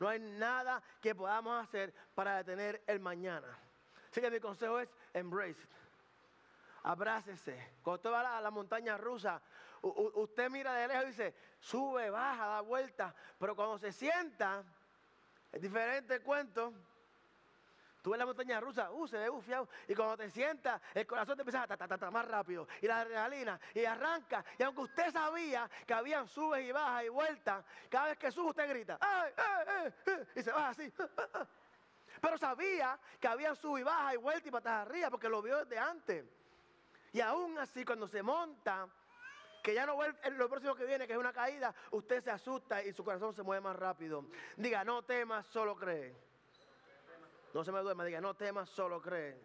No 0.00 0.08
hay 0.08 0.18
nada 0.18 0.82
que 1.00 1.14
podamos 1.14 1.62
hacer 1.62 1.92
para 2.14 2.36
detener 2.38 2.82
el 2.86 3.00
mañana. 3.00 3.46
Así 4.10 4.20
que 4.20 4.30
mi 4.30 4.40
consejo 4.40 4.78
es 4.80 4.88
embrace 5.12 5.66
Abrácese. 6.84 7.72
Cuando 7.82 7.96
usted 7.96 8.10
va 8.10 8.36
a 8.36 8.40
la, 8.42 8.50
montaña 8.50 8.98
rusa, 8.98 9.40
usted 9.80 10.50
mira 10.50 10.74
de 10.74 10.88
lejos 10.88 11.04
y 11.04 11.08
dice, 11.08 11.34
sube, 11.58 12.10
baja, 12.10 12.46
da 12.46 12.60
vuelta. 12.60 13.14
Pero 13.38 13.56
cuando 13.56 13.78
se 13.78 13.90
sienta, 13.90 14.62
es 15.50 15.62
diferente 15.62 16.16
el 16.16 16.22
cuento. 16.22 16.74
Tú 18.04 18.10
ves 18.10 18.18
la 18.18 18.26
montaña 18.26 18.60
rusa, 18.60 18.90
uh, 18.90 19.08
se 19.08 19.16
ve 19.16 19.30
bufiado. 19.30 19.66
Y 19.88 19.94
cuando 19.94 20.18
te 20.18 20.30
sientas, 20.30 20.78
el 20.92 21.06
corazón 21.06 21.36
te 21.36 21.40
empieza 21.40 21.62
a 21.62 21.66
ta, 21.66 22.10
más 22.10 22.28
rápido. 22.28 22.68
Y 22.82 22.86
la 22.86 23.00
adrenalina, 23.00 23.58
y 23.72 23.82
arranca. 23.86 24.44
Y 24.58 24.62
aunque 24.62 24.82
usted 24.82 25.10
sabía 25.10 25.70
que 25.86 25.94
habían 25.94 26.28
subes 26.28 26.68
y 26.68 26.70
bajas 26.70 27.04
y 27.04 27.08
vueltas, 27.08 27.64
cada 27.88 28.08
vez 28.08 28.18
que 28.18 28.30
sube 28.30 28.50
usted 28.50 28.68
grita, 28.68 28.98
¡ay, 29.00 29.32
ay, 29.38 29.66
ay! 30.06 30.26
Y 30.36 30.42
se 30.42 30.52
baja 30.52 30.68
así. 30.68 30.92
Pero 32.20 32.36
sabía 32.36 32.98
que 33.18 33.26
había 33.26 33.54
sub 33.54 33.78
y 33.78 33.82
baja 33.82 34.12
y 34.12 34.18
vuelta 34.18 34.48
y 34.48 34.52
patas 34.52 34.86
arriba 34.86 35.08
porque 35.08 35.30
lo 35.30 35.40
vio 35.40 35.64
desde 35.64 35.78
antes. 35.78 36.26
Y 37.10 37.22
aún 37.22 37.58
así, 37.58 37.86
cuando 37.86 38.06
se 38.06 38.22
monta, 38.22 38.86
que 39.62 39.72
ya 39.72 39.86
no 39.86 39.94
vuelve, 39.94 40.30
lo 40.32 40.50
próximo 40.50 40.74
que 40.74 40.84
viene, 40.84 41.06
que 41.06 41.14
es 41.14 41.18
una 41.18 41.32
caída, 41.32 41.74
usted 41.92 42.22
se 42.22 42.30
asusta 42.30 42.82
y 42.84 42.92
su 42.92 43.02
corazón 43.02 43.32
se 43.32 43.42
mueve 43.42 43.62
más 43.62 43.76
rápido. 43.76 44.26
Diga, 44.58 44.84
no 44.84 45.02
temas, 45.04 45.46
solo 45.46 45.74
cree. 45.74 46.23
No 47.54 47.62
se 47.62 47.70
me 47.70 47.80
duerma, 47.80 48.04
diga, 48.04 48.20
no 48.20 48.34
temas, 48.34 48.68
solo 48.68 49.00
cree. 49.00 49.40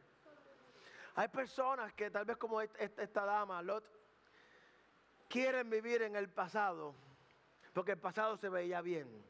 Hay 1.14 1.28
personas 1.28 1.94
que 1.94 2.10
tal 2.10 2.26
vez 2.26 2.38
como 2.38 2.60
esta, 2.60 3.24
dama, 3.24 3.62
Lot, 3.62 3.86
quieren 5.28 5.70
vivir 5.70 6.02
en 6.02 6.16
el 6.16 6.28
pasado, 6.28 6.96
porque 7.72 7.92
el 7.92 8.00
pasado 8.00 8.36
se 8.36 8.50
veía 8.50 8.82
bien. 8.82 9.24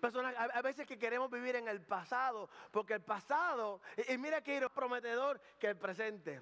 Personas, 0.00 0.36
a, 0.36 0.62
veces 0.62 0.86
que 0.86 0.98
queremos 0.98 1.28
vivir 1.30 1.56
en 1.56 1.66
el 1.66 1.82
pasado, 1.82 2.48
porque 2.70 2.94
el 2.94 3.02
pasado, 3.02 3.80
y, 4.08 4.16
mira 4.16 4.40
que 4.40 4.56
es 4.56 4.70
prometedor 4.70 5.40
que 5.58 5.66
el 5.66 5.76
presente. 5.76 6.40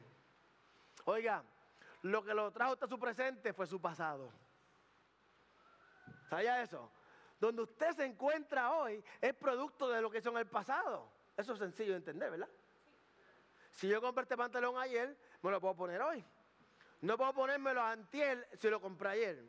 Oiga, 1.07 1.43
lo 2.03 2.23
que 2.23 2.35
lo 2.35 2.51
trajo 2.51 2.73
hasta 2.73 2.87
su 2.87 2.99
presente 2.99 3.55
fue 3.55 3.67
su 3.67 3.81
pasado. 3.81 4.31
¿Sabía 6.29 6.63
eso? 6.63 6.91
Donde 7.45 7.61
usted 7.61 7.95
se 7.95 8.07
encuentra 8.07 8.73
hoy 8.73 9.05
es 9.21 9.35
producto 9.35 9.91
de 9.91 10.01
lo 10.01 10.11
que 10.11 10.23
son 10.23 10.39
el 10.39 10.47
pasado. 10.47 11.07
Eso 11.37 11.53
es 11.53 11.59
sencillo 11.59 11.91
de 11.91 11.99
entender, 11.99 12.31
¿verdad? 12.31 12.49
Si 13.71 13.87
yo 13.87 14.01
compré 14.01 14.23
este 14.23 14.35
pantalón 14.35 14.79
ayer, 14.79 15.15
me 15.43 15.51
lo 15.51 15.61
puedo 15.61 15.77
poner 15.77 16.01
hoy. 16.01 16.25
No 17.03 17.19
puedo 17.19 17.35
ponérmelo 17.35 17.83
antier 17.83 18.49
si 18.59 18.71
lo 18.71 18.81
compré 18.81 19.11
ayer. 19.11 19.45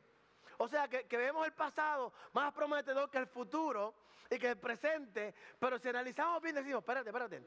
O 0.58 0.68
sea 0.68 0.90
que, 0.90 1.06
vemos 1.10 1.46
el 1.46 1.54
pasado 1.54 2.12
más 2.34 2.52
prometedor 2.52 3.10
que 3.10 3.18
el 3.18 3.28
futuro 3.28 3.94
y 4.30 4.38
que 4.38 4.50
el 4.50 4.58
presente, 4.58 5.34
pero 5.58 5.80
si 5.80 5.88
analizamos 5.88 6.42
bien 6.42 6.56
decimos, 6.56 6.80
espérate, 6.80 7.10
espérate, 7.10 7.44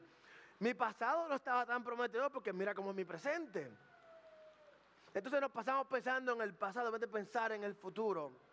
mi 0.59 0.73
pasado 0.73 1.27
no 1.27 1.35
estaba 1.35 1.63
tan 1.63 1.83
prometedor 1.83 2.31
porque 2.31 2.53
mira 2.53 2.73
cómo 2.73 2.89
es 2.89 2.95
mi 2.95 3.05
presente. 3.05 3.69
Entonces 5.13 5.41
nos 5.41 5.51
pasamos 5.51 5.85
pensando 5.85 6.33
en 6.33 6.41
el 6.41 6.55
pasado 6.55 6.87
en 6.87 6.93
vez 6.93 7.01
de 7.01 7.07
pensar 7.07 7.51
en 7.51 7.63
el 7.63 7.75
futuro. 7.75 8.48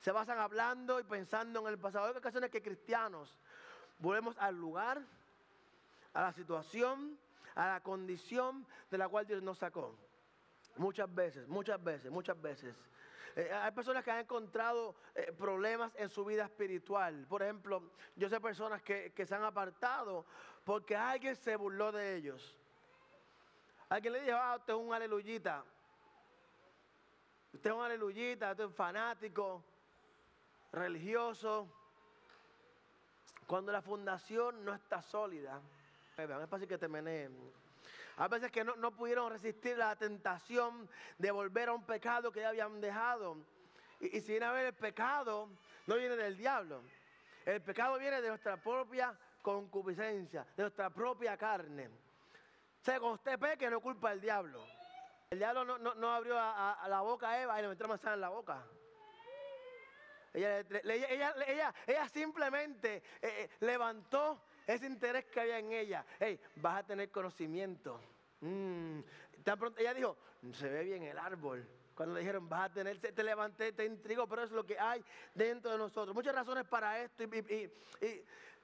Se 0.00 0.12
basan 0.12 0.38
hablando 0.38 1.00
y 1.00 1.04
pensando 1.04 1.60
en 1.60 1.66
el 1.68 1.78
pasado. 1.78 2.06
Hay 2.06 2.16
ocasiones 2.16 2.50
que 2.50 2.62
cristianos 2.62 3.36
volvemos 3.98 4.36
al 4.38 4.54
lugar, 4.54 5.02
a 6.12 6.22
la 6.22 6.32
situación, 6.32 7.18
a 7.54 7.66
la 7.66 7.80
condición 7.82 8.66
de 8.90 8.98
la 8.98 9.08
cual 9.08 9.26
Dios 9.26 9.42
nos 9.42 9.58
sacó. 9.58 9.98
Muchas 10.76 11.12
veces, 11.12 11.48
muchas 11.48 11.82
veces, 11.82 12.10
muchas 12.10 12.40
veces. 12.40 12.76
Eh, 13.34 13.52
hay 13.52 13.70
personas 13.72 14.04
que 14.04 14.10
han 14.10 14.20
encontrado 14.20 14.94
eh, 15.14 15.32
problemas 15.32 15.92
en 15.96 16.08
su 16.08 16.24
vida 16.24 16.44
espiritual. 16.44 17.26
Por 17.28 17.42
ejemplo, 17.42 17.92
yo 18.16 18.28
sé 18.28 18.40
personas 18.40 18.82
que, 18.82 19.12
se 19.26 19.34
han 19.34 19.44
apartado 19.44 20.24
porque 20.64 20.96
alguien 20.96 21.34
se 21.36 21.56
burló 21.56 21.92
de 21.92 22.16
ellos. 22.16 22.56
Alguien 23.88 24.12
le 24.12 24.22
dijo, 24.22 24.36
ah, 24.36 24.56
usted 24.56 24.72
es 24.74 24.78
un 24.78 24.92
aleluyita. 24.92 25.64
Usted 27.52 27.70
es 27.70 27.76
un 27.76 27.82
aleluyita, 27.82 28.50
usted 28.50 28.64
es 28.64 28.68
un 28.68 28.74
fanático, 28.74 29.64
religioso. 30.72 31.68
Cuando 33.46 33.72
la 33.72 33.80
fundación 33.80 34.64
no 34.64 34.74
está 34.74 35.02
sólida, 35.02 35.60
es 36.16 36.50
fácil 36.50 36.68
que 36.68 36.78
te 36.78 36.88
meneen. 36.88 37.34
A 38.18 38.28
veces 38.28 38.50
que 38.50 38.64
no, 38.64 38.90
pudieron 38.90 39.30
resistir 39.30 39.78
la 39.78 39.94
tentación 39.96 40.88
de 41.18 41.30
volver 41.30 41.68
a 41.68 41.72
un 41.72 41.84
pecado 41.84 42.32
que 42.32 42.40
ya 42.40 42.48
habían 42.48 42.80
dejado. 42.80 43.36
Y, 44.00 44.16
y 44.16 44.20
sin 44.20 44.42
haber 44.42 44.66
el 44.66 44.74
pecado, 44.74 45.48
no 45.86 45.96
viene 45.96 46.16
del 46.16 46.36
diablo. 46.36 46.82
El 47.46 47.62
pecado 47.62 47.98
viene 47.98 48.20
de 48.20 48.28
nuestra 48.28 48.56
propia 48.56 49.16
concupiscencia, 49.40 50.44
de 50.56 50.64
nuestra 50.64 50.90
propia 50.90 51.36
carne. 51.36 51.86
O 51.86 52.84
sea, 52.84 52.98
cuando 53.00 53.14
usted 53.14 53.38
peque, 53.38 53.70
no 53.70 53.80
culpa 53.80 54.10
del 54.10 54.20
diablo. 54.20 54.62
El 55.30 55.38
diablo 55.38 55.64
no, 55.64 56.12
abrió 56.12 56.38
a, 56.38 56.86
la 56.88 57.00
boca 57.00 57.28
a 57.28 57.42
Eva 57.42 57.58
y 57.58 57.62
le 57.62 57.68
metió 57.68 57.86
manzana 57.86 58.14
en 58.14 58.20
la 58.20 58.28
boca. 58.30 58.62
Ella, 60.34 61.74
ella, 61.86 62.08
simplemente 62.08 62.96
eh, 62.96 63.02
eh, 63.22 63.50
levantó 63.60 64.42
ese 64.66 64.86
interés 64.86 65.24
que 65.26 65.40
había 65.40 65.58
en 65.58 65.72
ella. 65.72 66.04
Hey, 66.20 66.38
vas 66.56 66.78
a 66.78 66.86
tener 66.86 67.10
conocimiento. 67.10 68.00
Mm, 68.40 69.00
pronto, 69.42 69.80
ella 69.80 69.94
dijo, 69.94 70.16
se 70.52 70.68
ve 70.68 70.84
bien 70.84 71.02
el 71.04 71.18
árbol. 71.18 71.66
Cuando 71.94 72.14
le 72.14 72.20
dijeron, 72.20 72.48
vas 72.48 72.70
a 72.70 72.72
tener, 72.72 73.00
te 73.00 73.22
levanté, 73.24 73.72
te 73.72 73.84
intrigo, 73.84 74.28
pero 74.28 74.44
es 74.44 74.52
lo 74.52 74.64
que 74.64 74.78
hay 74.78 75.04
dentro 75.34 75.72
de 75.72 75.78
nosotros. 75.78 76.14
Muchas 76.14 76.34
razones 76.34 76.64
para 76.64 77.00
esto 77.00 77.24
y, 77.24 77.72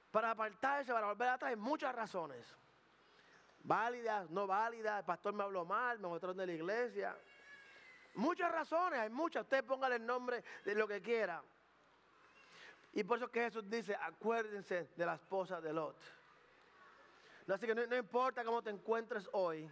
para 0.09 0.31
apartarse, 0.31 0.93
para 0.93 1.07
volver 1.07 1.27
atrás, 1.27 1.49
hay 1.49 1.57
muchas 1.57 1.93
razones. 1.93 2.55
Válidas, 3.59 4.29
no 4.29 4.47
válidas, 4.47 4.99
el 4.99 5.05
pastor 5.05 5.33
me 5.33 5.43
habló 5.43 5.65
mal, 5.65 5.99
me 5.99 6.07
mostraron 6.07 6.37
de 6.37 6.45
la 6.45 6.53
iglesia. 6.53 7.17
Muchas 8.13 8.49
razones, 8.49 8.99
hay 8.99 9.09
muchas. 9.09 9.43
Usted 9.43 9.65
póngale 9.65 9.95
el 9.95 10.05
nombre 10.05 10.41
de 10.63 10.75
lo 10.75 10.87
que 10.87 11.01
quiera. 11.01 11.43
Y 12.95 13.03
por 13.03 13.17
eso 13.17 13.29
que 13.29 13.41
Jesús 13.41 13.69
dice, 13.69 13.93
acuérdense 13.93 14.89
de 14.95 15.05
la 15.05 15.15
esposa 15.15 15.59
de 15.59 15.73
Lot. 15.73 15.97
Así 17.53 17.67
que 17.67 17.75
no, 17.75 17.95
importa 17.95 18.43
cómo 18.45 18.63
te 18.63 18.69
encuentres 18.69 19.29
hoy, 19.33 19.69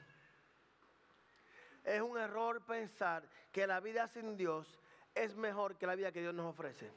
es 1.85 2.01
un 2.01 2.17
error 2.17 2.63
pensar 2.65 3.23
que 3.51 3.65
la 3.65 3.79
vida 3.79 4.09
sin 4.09 4.35
Dios 4.35 4.77
es 5.15 5.35
mejor 5.35 5.77
que 5.77 5.87
la 5.87 5.95
vida 5.95 6.11
que 6.11 6.19
Dios 6.19 6.33
nos 6.33 6.53
ofrece. 6.53 6.91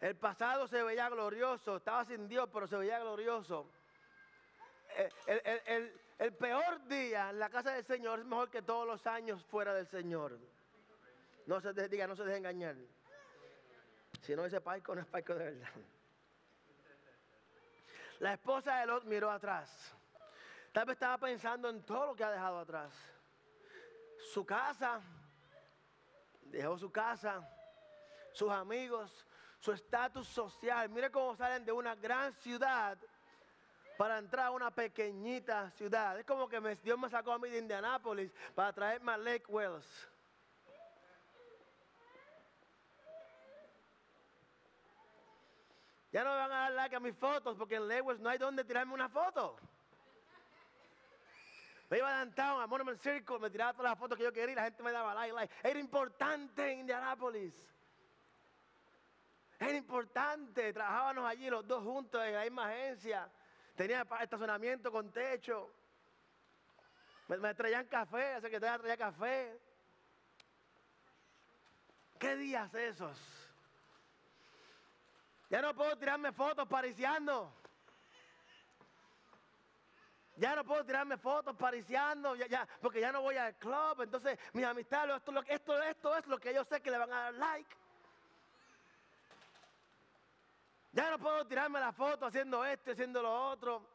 El 0.00 0.16
pasado 0.16 0.66
se 0.66 0.82
veía 0.82 1.08
glorioso, 1.10 1.76
estaba 1.76 2.06
sin 2.06 2.26
Dios, 2.26 2.48
pero 2.50 2.66
se 2.66 2.76
veía 2.76 2.98
glorioso. 2.98 3.70
El, 5.26 5.92
el, 6.18 6.34
peor 6.34 6.86
día 6.88 7.28
en 7.30 7.38
la 7.38 7.50
casa 7.50 7.72
del 7.72 7.84
Señor 7.84 8.20
es 8.20 8.24
mejor 8.24 8.50
que 8.50 8.62
todos 8.62 8.86
los 8.86 9.06
años 9.06 9.44
fuera 9.44 9.74
del 9.74 9.86
Señor. 9.86 10.38
No 11.46 11.60
se 11.60 11.72
diga, 11.88 12.06
no 12.06 12.16
se 12.16 12.24
deje 12.24 12.38
engañar. 12.38 12.76
Si 14.22 14.36
no, 14.36 14.44
ese 14.44 14.60
paico 14.60 14.94
no 14.94 15.00
es 15.00 15.06
paico 15.06 15.34
de 15.34 15.44
verdad. 15.44 15.68
La 18.20 18.34
esposa 18.34 18.76
de 18.76 18.86
Lot 18.86 19.04
miró 19.04 19.30
atrás. 19.30 19.94
Tal 20.72 20.86
vez 20.86 20.94
estaba 20.94 21.18
pensando 21.18 21.68
en 21.68 21.82
todo 21.82 22.06
lo 22.06 22.14
que 22.14 22.22
ha 22.22 22.30
dejado 22.30 22.60
atrás. 22.60 22.92
Su 24.32 24.46
casa, 24.46 25.00
dejó 26.42 26.78
su 26.78 26.90
casa, 26.92 27.46
sus 28.32 28.50
amigos, 28.50 29.26
su 29.58 29.72
estatus 29.72 30.28
social. 30.28 30.88
Mire 30.88 31.10
cómo 31.10 31.34
salen 31.34 31.64
de 31.64 31.72
una 31.72 31.96
gran 31.96 32.32
ciudad 32.34 32.96
para 33.98 34.18
entrar 34.18 34.46
a 34.46 34.50
una 34.52 34.70
pequeñita 34.70 35.68
ciudad. 35.72 36.16
Es 36.18 36.24
como 36.24 36.48
que 36.48 36.60
Dios 36.82 36.96
me 36.96 37.10
sacó 37.10 37.32
a 37.32 37.38
mí 37.40 37.50
de 37.50 37.58
Indianápolis 37.58 38.32
para 38.54 38.72
traerme 38.72 39.12
a 39.12 39.16
Lake 39.18 39.46
Wells. 39.48 40.08
Ya 46.12 46.24
no 46.24 46.30
me 46.30 46.36
van 46.36 46.52
a 46.52 46.54
dar 46.60 46.72
like 46.72 46.94
a 46.94 47.00
mis 47.00 47.16
fotos 47.16 47.56
porque 47.56 47.76
en 47.76 47.88
Lewis 47.88 48.20
no 48.20 48.28
hay 48.28 48.38
donde 48.38 48.64
tirarme 48.64 48.92
una 48.92 49.08
foto. 49.08 49.56
Me 51.88 51.98
iba 51.98 52.08
a 52.08 52.24
downtown, 52.24 52.62
a 52.62 52.66
Monument 52.66 52.98
Circle, 53.00 53.38
me 53.38 53.50
tiraba 53.50 53.72
todas 53.72 53.90
las 53.90 53.98
fotos 53.98 54.16
que 54.16 54.24
yo 54.24 54.32
quería 54.32 54.52
y 54.52 54.56
la 54.56 54.64
gente 54.64 54.82
me 54.82 54.92
daba 54.92 55.14
like, 55.14 55.32
like. 55.32 55.54
Era 55.62 55.78
importante 55.78 56.70
en 56.70 56.80
Indianapolis. 56.80 57.66
Era 59.58 59.76
importante. 59.76 60.72
Trabajábamos 60.72 61.24
allí 61.24 61.48
los 61.48 61.66
dos 61.66 61.82
juntos 61.82 62.22
en 62.24 62.34
la 62.34 62.42
misma 62.42 62.68
agencia. 62.68 63.30
Tenía 63.74 64.06
estacionamiento 64.20 64.90
con 64.92 65.10
techo. 65.10 65.70
Me, 67.28 67.54
traían 67.54 67.86
café, 67.86 68.34
la 68.34 68.40
secretaria 68.40 68.78
traía 68.78 68.96
café. 68.96 69.58
¿Qué 72.18 72.36
días 72.36 72.72
esos? 72.74 73.41
Ya 75.52 75.60
no 75.60 75.74
puedo 75.74 75.98
tirarme 75.98 76.32
fotos 76.32 76.66
pariciando. 76.66 77.52
Ya 80.36 80.56
no 80.56 80.64
puedo 80.64 80.82
tirarme 80.82 81.18
fotos 81.18 81.54
pariciando, 81.54 82.34
ya, 82.34 82.46
ya, 82.46 82.66
porque 82.80 83.02
ya 83.02 83.12
no 83.12 83.20
voy 83.20 83.36
al 83.36 83.54
club. 83.56 84.00
Entonces, 84.00 84.38
mis 84.54 84.64
amistades, 84.64 85.14
esto, 85.14 85.44
esto, 85.46 85.82
esto 85.82 86.16
es 86.16 86.26
lo 86.26 86.38
que 86.38 86.54
yo 86.54 86.64
sé 86.64 86.80
que 86.80 86.90
le 86.90 86.96
van 86.96 87.12
a 87.12 87.24
dar 87.24 87.34
like. 87.34 87.76
Ya 90.92 91.10
no 91.10 91.18
puedo 91.18 91.46
tirarme 91.46 91.80
la 91.80 91.92
foto 91.92 92.24
haciendo 92.24 92.64
esto, 92.64 92.92
haciendo 92.92 93.20
lo 93.20 93.50
otro. 93.50 93.86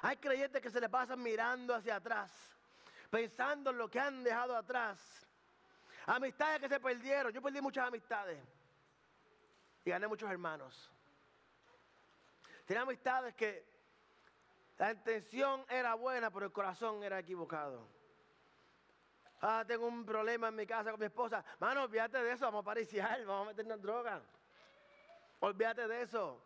Hay 0.00 0.16
creyentes 0.16 0.62
que 0.62 0.70
se 0.70 0.80
le 0.80 0.88
pasan 0.88 1.22
mirando 1.22 1.74
hacia 1.74 1.96
atrás, 1.96 2.32
pensando 3.10 3.68
en 3.68 3.76
lo 3.76 3.90
que 3.90 4.00
han 4.00 4.24
dejado 4.24 4.56
atrás. 4.56 4.98
Amistades 6.06 6.58
que 6.58 6.70
se 6.70 6.80
perdieron. 6.80 7.30
Yo 7.34 7.42
perdí 7.42 7.60
muchas 7.60 7.86
amistades 7.86 8.59
y 9.84 9.90
gané 9.90 10.06
muchos 10.06 10.30
hermanos. 10.30 10.90
Tenía 12.66 12.82
amistades 12.82 13.34
que 13.34 13.64
la 14.78 14.92
intención 14.92 15.64
era 15.68 15.94
buena, 15.94 16.30
pero 16.30 16.46
el 16.46 16.52
corazón 16.52 17.02
era 17.02 17.18
equivocado. 17.18 17.86
Ah, 19.42 19.64
tengo 19.66 19.86
un 19.86 20.04
problema 20.04 20.48
en 20.48 20.56
mi 20.56 20.66
casa 20.66 20.90
con 20.90 21.00
mi 21.00 21.06
esposa. 21.06 21.44
Mano, 21.58 21.84
olvídate 21.84 22.22
de 22.22 22.32
eso, 22.32 22.44
vamos 22.44 22.62
a 22.62 22.64
pariciar, 22.64 23.24
vamos 23.26 23.46
a 23.46 23.50
meternos 23.50 23.76
en 23.76 23.82
droga. 23.82 24.22
Olvídate 25.40 25.88
de 25.88 26.02
eso. 26.02 26.42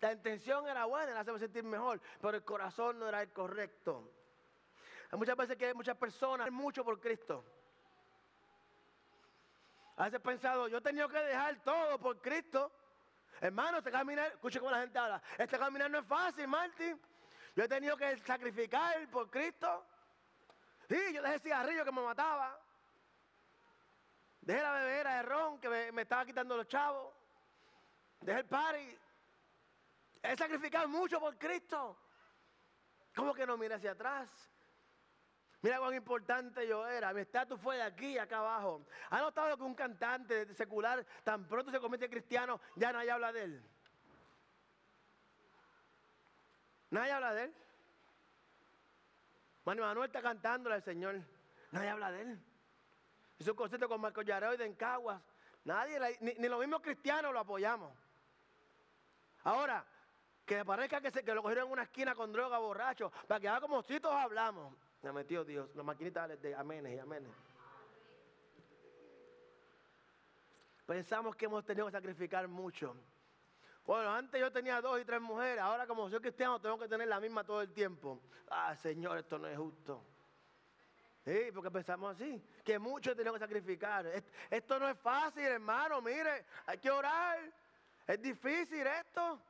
La 0.00 0.12
intención 0.12 0.68
era 0.68 0.84
buena, 0.84 1.12
la 1.12 1.20
hacerme 1.20 1.40
sentir 1.40 1.64
mejor, 1.64 2.00
pero 2.20 2.36
el 2.36 2.44
corazón 2.44 2.98
no 2.98 3.08
era 3.08 3.22
el 3.22 3.32
correcto. 3.32 4.12
Hay 5.10 5.18
muchas 5.18 5.36
veces 5.36 5.56
que 5.56 5.66
hay 5.66 5.74
muchas 5.74 5.96
personas, 5.96 6.50
mucho 6.52 6.84
por 6.84 7.00
Cristo. 7.00 7.44
A 9.96 10.04
veces 10.04 10.20
pensado, 10.20 10.68
yo 10.68 10.78
he 10.78 10.82
tenido 10.82 11.08
que 11.08 11.18
dejar 11.18 11.62
todo 11.62 11.98
por 11.98 12.20
Cristo. 12.20 12.70
Hermano, 13.40 13.78
este 13.78 13.90
caminar, 13.90 14.28
escuche 14.28 14.58
cómo 14.58 14.70
la 14.70 14.80
gente 14.80 14.98
habla, 14.98 15.22
este 15.38 15.58
caminar 15.58 15.90
no 15.90 15.98
es 15.98 16.06
fácil, 16.06 16.46
Martín. 16.48 17.00
Yo 17.54 17.64
he 17.64 17.68
tenido 17.68 17.96
que 17.96 18.16
sacrificar 18.18 19.08
por 19.08 19.30
Cristo. 19.30 19.86
Sí, 20.88 21.14
yo 21.14 21.22
dejé 21.22 21.34
el 21.34 21.40
cigarrillo 21.40 21.84
que 21.84 21.92
me 21.92 22.02
mataba. 22.02 22.60
Dejé 24.42 24.62
la 24.62 24.72
bebera 24.72 25.16
de 25.16 25.22
ron 25.22 25.58
que 25.58 25.68
me, 25.68 25.92
me 25.92 26.02
estaba 26.02 26.24
quitando 26.26 26.56
los 26.56 26.68
chavos. 26.68 27.14
Dejé 28.20 28.40
el 28.40 28.46
party. 28.46 28.98
He 30.22 30.36
sacrificado 30.36 30.88
mucho 30.88 31.18
por 31.18 31.38
Cristo. 31.38 31.98
¿Cómo 33.14 33.32
que 33.32 33.46
no 33.46 33.56
mira 33.56 33.76
hacia 33.76 33.92
atrás? 33.92 34.50
Mira 35.62 35.78
cuán 35.78 35.94
importante 35.94 36.66
yo 36.66 36.86
era. 36.86 37.12
Mi 37.12 37.22
estatus 37.22 37.60
fue 37.60 37.76
de 37.76 37.82
aquí, 37.82 38.18
acá 38.18 38.38
abajo. 38.38 38.86
¿Ha 39.10 39.20
notado 39.20 39.56
que 39.56 39.62
un 39.62 39.74
cantante 39.74 40.54
secular 40.54 41.04
tan 41.24 41.46
pronto 41.48 41.70
se 41.70 41.80
convierte 41.80 42.06
en 42.06 42.12
cristiano, 42.12 42.60
ya 42.76 42.92
nadie 42.92 43.10
habla 43.10 43.32
de 43.32 43.42
él? 43.42 43.62
Nadie 46.90 47.12
habla 47.12 47.34
de 47.34 47.44
él. 47.44 47.54
Manuel 49.64 50.06
está 50.06 50.22
cantándole 50.22 50.76
al 50.76 50.82
Señor. 50.82 51.20
Nadie 51.72 51.88
habla 51.88 52.12
de 52.12 52.22
él. 52.22 52.40
Hizo 53.38 53.50
un 53.50 53.56
concierto 53.56 53.88
con 53.88 54.00
Marco 54.00 54.22
Yaroide 54.22 54.64
en 54.64 54.74
Caguas. 54.74 55.20
Nadie, 55.64 55.98
ni, 56.20 56.48
los 56.48 56.60
mismos 56.60 56.80
cristianos 56.80 57.32
lo 57.32 57.40
apoyamos. 57.40 57.92
Ahora, 59.42 59.84
que 60.44 60.64
parezca 60.64 61.00
que, 61.00 61.10
se, 61.10 61.24
que 61.24 61.34
lo 61.34 61.42
cogieron 61.42 61.66
en 61.66 61.72
una 61.72 61.82
esquina 61.82 62.14
con 62.14 62.32
droga, 62.32 62.58
borracho, 62.58 63.10
para 63.26 63.40
que 63.40 63.48
haga 63.48 63.60
como 63.60 63.82
si 63.82 64.00
hablamos. 64.04 64.76
Me 65.06 65.12
metió 65.12 65.44
Dios, 65.44 65.72
la 65.76 65.84
maquinita 65.84 66.26
de 66.26 66.52
amenes 66.56 66.96
y 66.96 66.98
amenes. 66.98 67.30
Pensamos 70.84 71.36
que 71.36 71.44
hemos 71.44 71.64
tenido 71.64 71.86
que 71.86 71.92
sacrificar 71.92 72.48
mucho. 72.48 72.96
Bueno, 73.84 74.10
antes 74.10 74.40
yo 74.40 74.50
tenía 74.50 74.80
dos 74.80 75.00
y 75.00 75.04
tres 75.04 75.20
mujeres, 75.20 75.60
ahora 75.60 75.86
como 75.86 76.10
soy 76.10 76.18
cristiano 76.18 76.60
tengo 76.60 76.76
que 76.76 76.88
tener 76.88 77.06
la 77.06 77.20
misma 77.20 77.44
todo 77.44 77.62
el 77.62 77.72
tiempo. 77.72 78.20
Ah, 78.50 78.74
Señor, 78.74 79.18
esto 79.18 79.38
no 79.38 79.46
es 79.46 79.56
justo. 79.56 80.02
Sí, 81.24 81.52
porque 81.54 81.70
pensamos 81.70 82.16
así, 82.16 82.42
que 82.64 82.76
muchos 82.76 83.14
tenemos 83.14 83.38
que 83.38 83.44
sacrificar. 83.44 84.06
Esto 84.50 84.80
no 84.80 84.88
es 84.88 84.98
fácil, 84.98 85.44
hermano, 85.44 86.02
mire, 86.02 86.46
hay 86.66 86.78
que 86.78 86.90
orar. 86.90 87.38
Es 88.08 88.20
difícil 88.20 88.84
esto. 88.84 89.40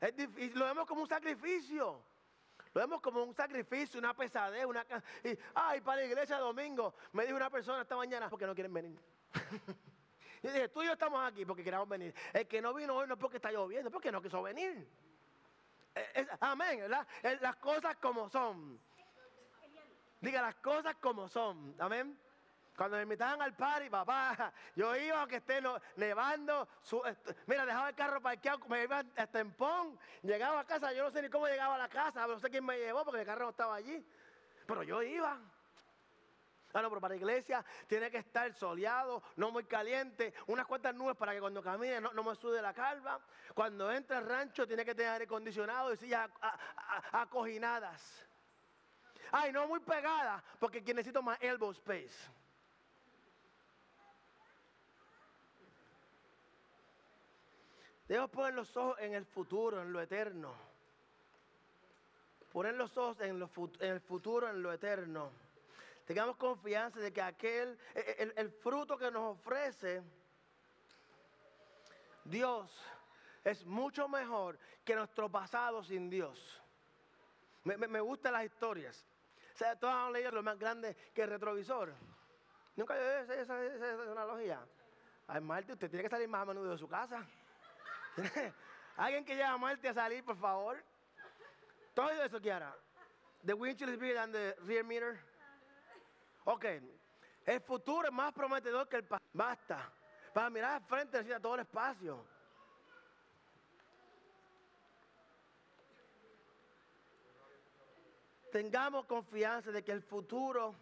Es 0.00 0.16
difícil, 0.16 0.58
lo 0.58 0.64
vemos 0.64 0.86
como 0.86 1.02
un 1.02 1.08
sacrificio. 1.08 2.02
Vemos 2.78 3.00
como 3.00 3.24
un 3.24 3.34
sacrificio, 3.34 3.98
una 3.98 4.14
pesadez, 4.14 4.64
una... 4.64 4.86
Y, 5.24 5.36
ay, 5.52 5.80
para 5.80 6.00
la 6.00 6.06
iglesia 6.06 6.38
domingo, 6.38 6.94
me 7.10 7.24
dijo 7.24 7.36
una 7.36 7.50
persona 7.50 7.82
esta 7.82 7.96
mañana, 7.96 8.30
porque 8.30 8.46
no 8.46 8.54
quieren 8.54 8.72
venir. 8.72 8.96
yo 10.44 10.52
dije, 10.52 10.68
tú 10.68 10.84
y 10.84 10.86
yo 10.86 10.92
estamos 10.92 11.20
aquí 11.26 11.44
porque 11.44 11.64
queremos 11.64 11.88
venir. 11.88 12.14
El 12.32 12.46
que 12.46 12.62
no 12.62 12.72
vino 12.72 12.94
hoy 12.94 13.08
no 13.08 13.14
es 13.14 13.20
porque 13.20 13.38
está 13.38 13.50
lloviendo, 13.50 13.88
es 13.88 13.92
porque 13.92 14.12
no 14.12 14.22
quiso 14.22 14.40
venir. 14.42 14.88
amén, 16.38 16.78
¿verdad? 16.78 17.04
las 17.40 17.56
cosas 17.56 17.96
como 17.96 18.28
son. 18.28 18.80
Diga 20.20 20.40
las 20.40 20.54
cosas 20.54 20.94
como 21.00 21.28
son. 21.28 21.74
Amén. 21.80 22.16
Cuando 22.78 22.96
me 22.96 23.02
invitaban 23.02 23.42
al 23.42 23.56
party, 23.56 23.90
papá, 23.90 24.52
yo 24.76 24.94
iba 24.94 25.18
aunque 25.18 25.38
esté 25.38 25.60
nevando. 25.96 26.68
mira, 27.48 27.66
dejaba 27.66 27.88
el 27.88 27.96
carro 27.96 28.20
parqueado, 28.20 28.60
me 28.68 28.84
iba 28.84 29.02
a 29.16 29.26
Tempón, 29.26 29.98
llegaba 30.22 30.60
a 30.60 30.64
casa, 30.64 30.92
yo 30.92 31.02
no 31.02 31.10
sé 31.10 31.20
ni 31.20 31.28
cómo 31.28 31.48
llegaba 31.48 31.74
a 31.74 31.78
la 31.78 31.88
casa, 31.88 32.24
no 32.28 32.38
sé 32.38 32.48
quién 32.48 32.64
me 32.64 32.78
llevó 32.78 33.04
porque 33.04 33.22
el 33.22 33.26
carro 33.26 33.46
no 33.46 33.50
estaba 33.50 33.74
allí. 33.74 34.06
Pero 34.64 34.84
yo 34.84 35.02
iba. 35.02 35.40
Ah, 36.72 36.82
no, 36.82 36.88
pero 36.88 37.00
para 37.00 37.14
la 37.14 37.16
iglesia 37.16 37.64
tiene 37.88 38.12
que 38.12 38.18
estar 38.18 38.54
soleado, 38.54 39.24
no 39.34 39.50
muy 39.50 39.64
caliente, 39.64 40.32
unas 40.46 40.64
cuantas 40.64 40.94
nubes 40.94 41.16
para 41.16 41.32
que 41.32 41.40
cuando 41.40 41.60
camine 41.60 42.00
no, 42.00 42.22
me 42.22 42.36
sude 42.36 42.62
la 42.62 42.72
calva. 42.72 43.20
Cuando 43.54 43.90
entra 43.90 44.18
al 44.18 44.26
rancho 44.26 44.68
tiene 44.68 44.84
que 44.84 44.94
tener 44.94 45.10
aire 45.10 45.24
acondicionado 45.24 45.92
y 45.92 45.96
sillas 45.96 46.30
acoginadas. 47.10 48.24
Ay, 49.32 49.50
no 49.50 49.66
muy 49.66 49.80
pegada, 49.80 50.44
porque 50.60 50.80
necesito 50.80 51.22
más 51.22 51.42
elbow 51.42 51.72
space. 51.72 52.37
Debemos 58.08 58.30
poner 58.30 58.54
los 58.54 58.74
ojos 58.74 58.98
en 59.00 59.12
el 59.12 59.26
futuro, 59.26 59.82
en 59.82 59.92
lo 59.92 60.00
eterno. 60.00 60.54
Poner 62.50 62.74
los 62.74 62.96
ojos 62.96 63.20
en, 63.20 63.46
el 63.80 64.00
futuro, 64.00 64.48
en 64.48 64.62
lo 64.62 64.72
eterno. 64.72 65.30
Tengamos 66.06 66.36
confianza 66.36 67.00
de 67.00 67.12
que 67.12 67.20
aquel, 67.20 67.78
e, 67.94 68.00
e, 68.18 68.32
el, 68.40 68.50
fruto 68.50 68.96
que 68.96 69.10
nos 69.10 69.36
ofrece 69.36 70.02
Dios 72.24 72.74
es 73.44 73.66
mucho 73.66 74.08
mejor 74.08 74.58
que 74.86 74.96
nuestro 74.96 75.30
pasado 75.30 75.84
sin 75.84 76.08
Dios. 76.08 76.62
Me, 77.64 78.00
gustan 78.00 78.32
las 78.32 78.44
historias. 78.44 79.06
O 79.54 79.58
sea, 79.58 79.78
todos 79.78 79.92
han 79.92 80.14
leído 80.14 80.30
lo 80.30 80.42
más 80.42 80.58
grande 80.58 80.96
que 81.12 81.22
el 81.22 81.28
retrovisor. 81.28 81.92
Nunca 82.74 82.96
he 82.96 83.20
esa, 83.20 83.34
esa, 83.34 83.64
esa, 83.64 84.12
analogía. 84.12 84.66
Ay, 85.26 85.42
Marte, 85.42 85.74
usted 85.74 85.90
tiene 85.90 86.04
que 86.04 86.08
salir 86.08 86.28
más 86.28 86.40
a 86.40 86.46
menudo 86.46 86.70
de 86.70 86.78
su 86.78 86.88
casa. 86.88 87.26
Alguien 88.96 89.24
que 89.24 89.34
lleva 89.34 89.50
a 89.50 89.58
Marte 89.58 89.88
a 89.88 89.94
salir, 89.94 90.24
por 90.24 90.36
favor. 90.36 90.82
Todo 91.94 92.10
eso, 92.10 92.40
Kiara. 92.40 92.74
The 93.44 93.54
windshield 93.54 93.92
is 93.92 93.98
bigger 93.98 94.14
than 94.14 94.32
the 94.32 94.56
rear 94.66 94.84
mirror. 94.84 95.18
Ok. 96.44 96.64
El 97.46 97.60
futuro 97.60 98.08
es 98.08 98.12
más 98.12 98.32
prometedor 98.32 98.88
que 98.88 98.96
el 98.96 99.04
pasado. 99.04 99.28
Basta. 99.32 99.92
Para 100.34 100.50
mirar 100.50 100.72
al 100.72 100.82
frente 100.82 101.16
necesita 101.16 101.40
todo 101.40 101.54
el 101.54 101.60
espacio. 101.60 102.24
Tengamos 108.52 109.04
confianza 109.06 109.70
de 109.70 109.82
que 109.84 109.92
el 109.92 110.02
futuro 110.02 110.74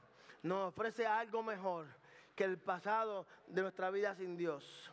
nos 0.42 0.68
ofrece 0.68 1.06
algo 1.06 1.42
mejor 1.42 1.86
que 2.34 2.44
el 2.44 2.58
pasado 2.58 3.26
de 3.48 3.62
nuestra 3.62 3.90
vida 3.90 4.14
sin 4.14 4.36
Dios. 4.36 4.92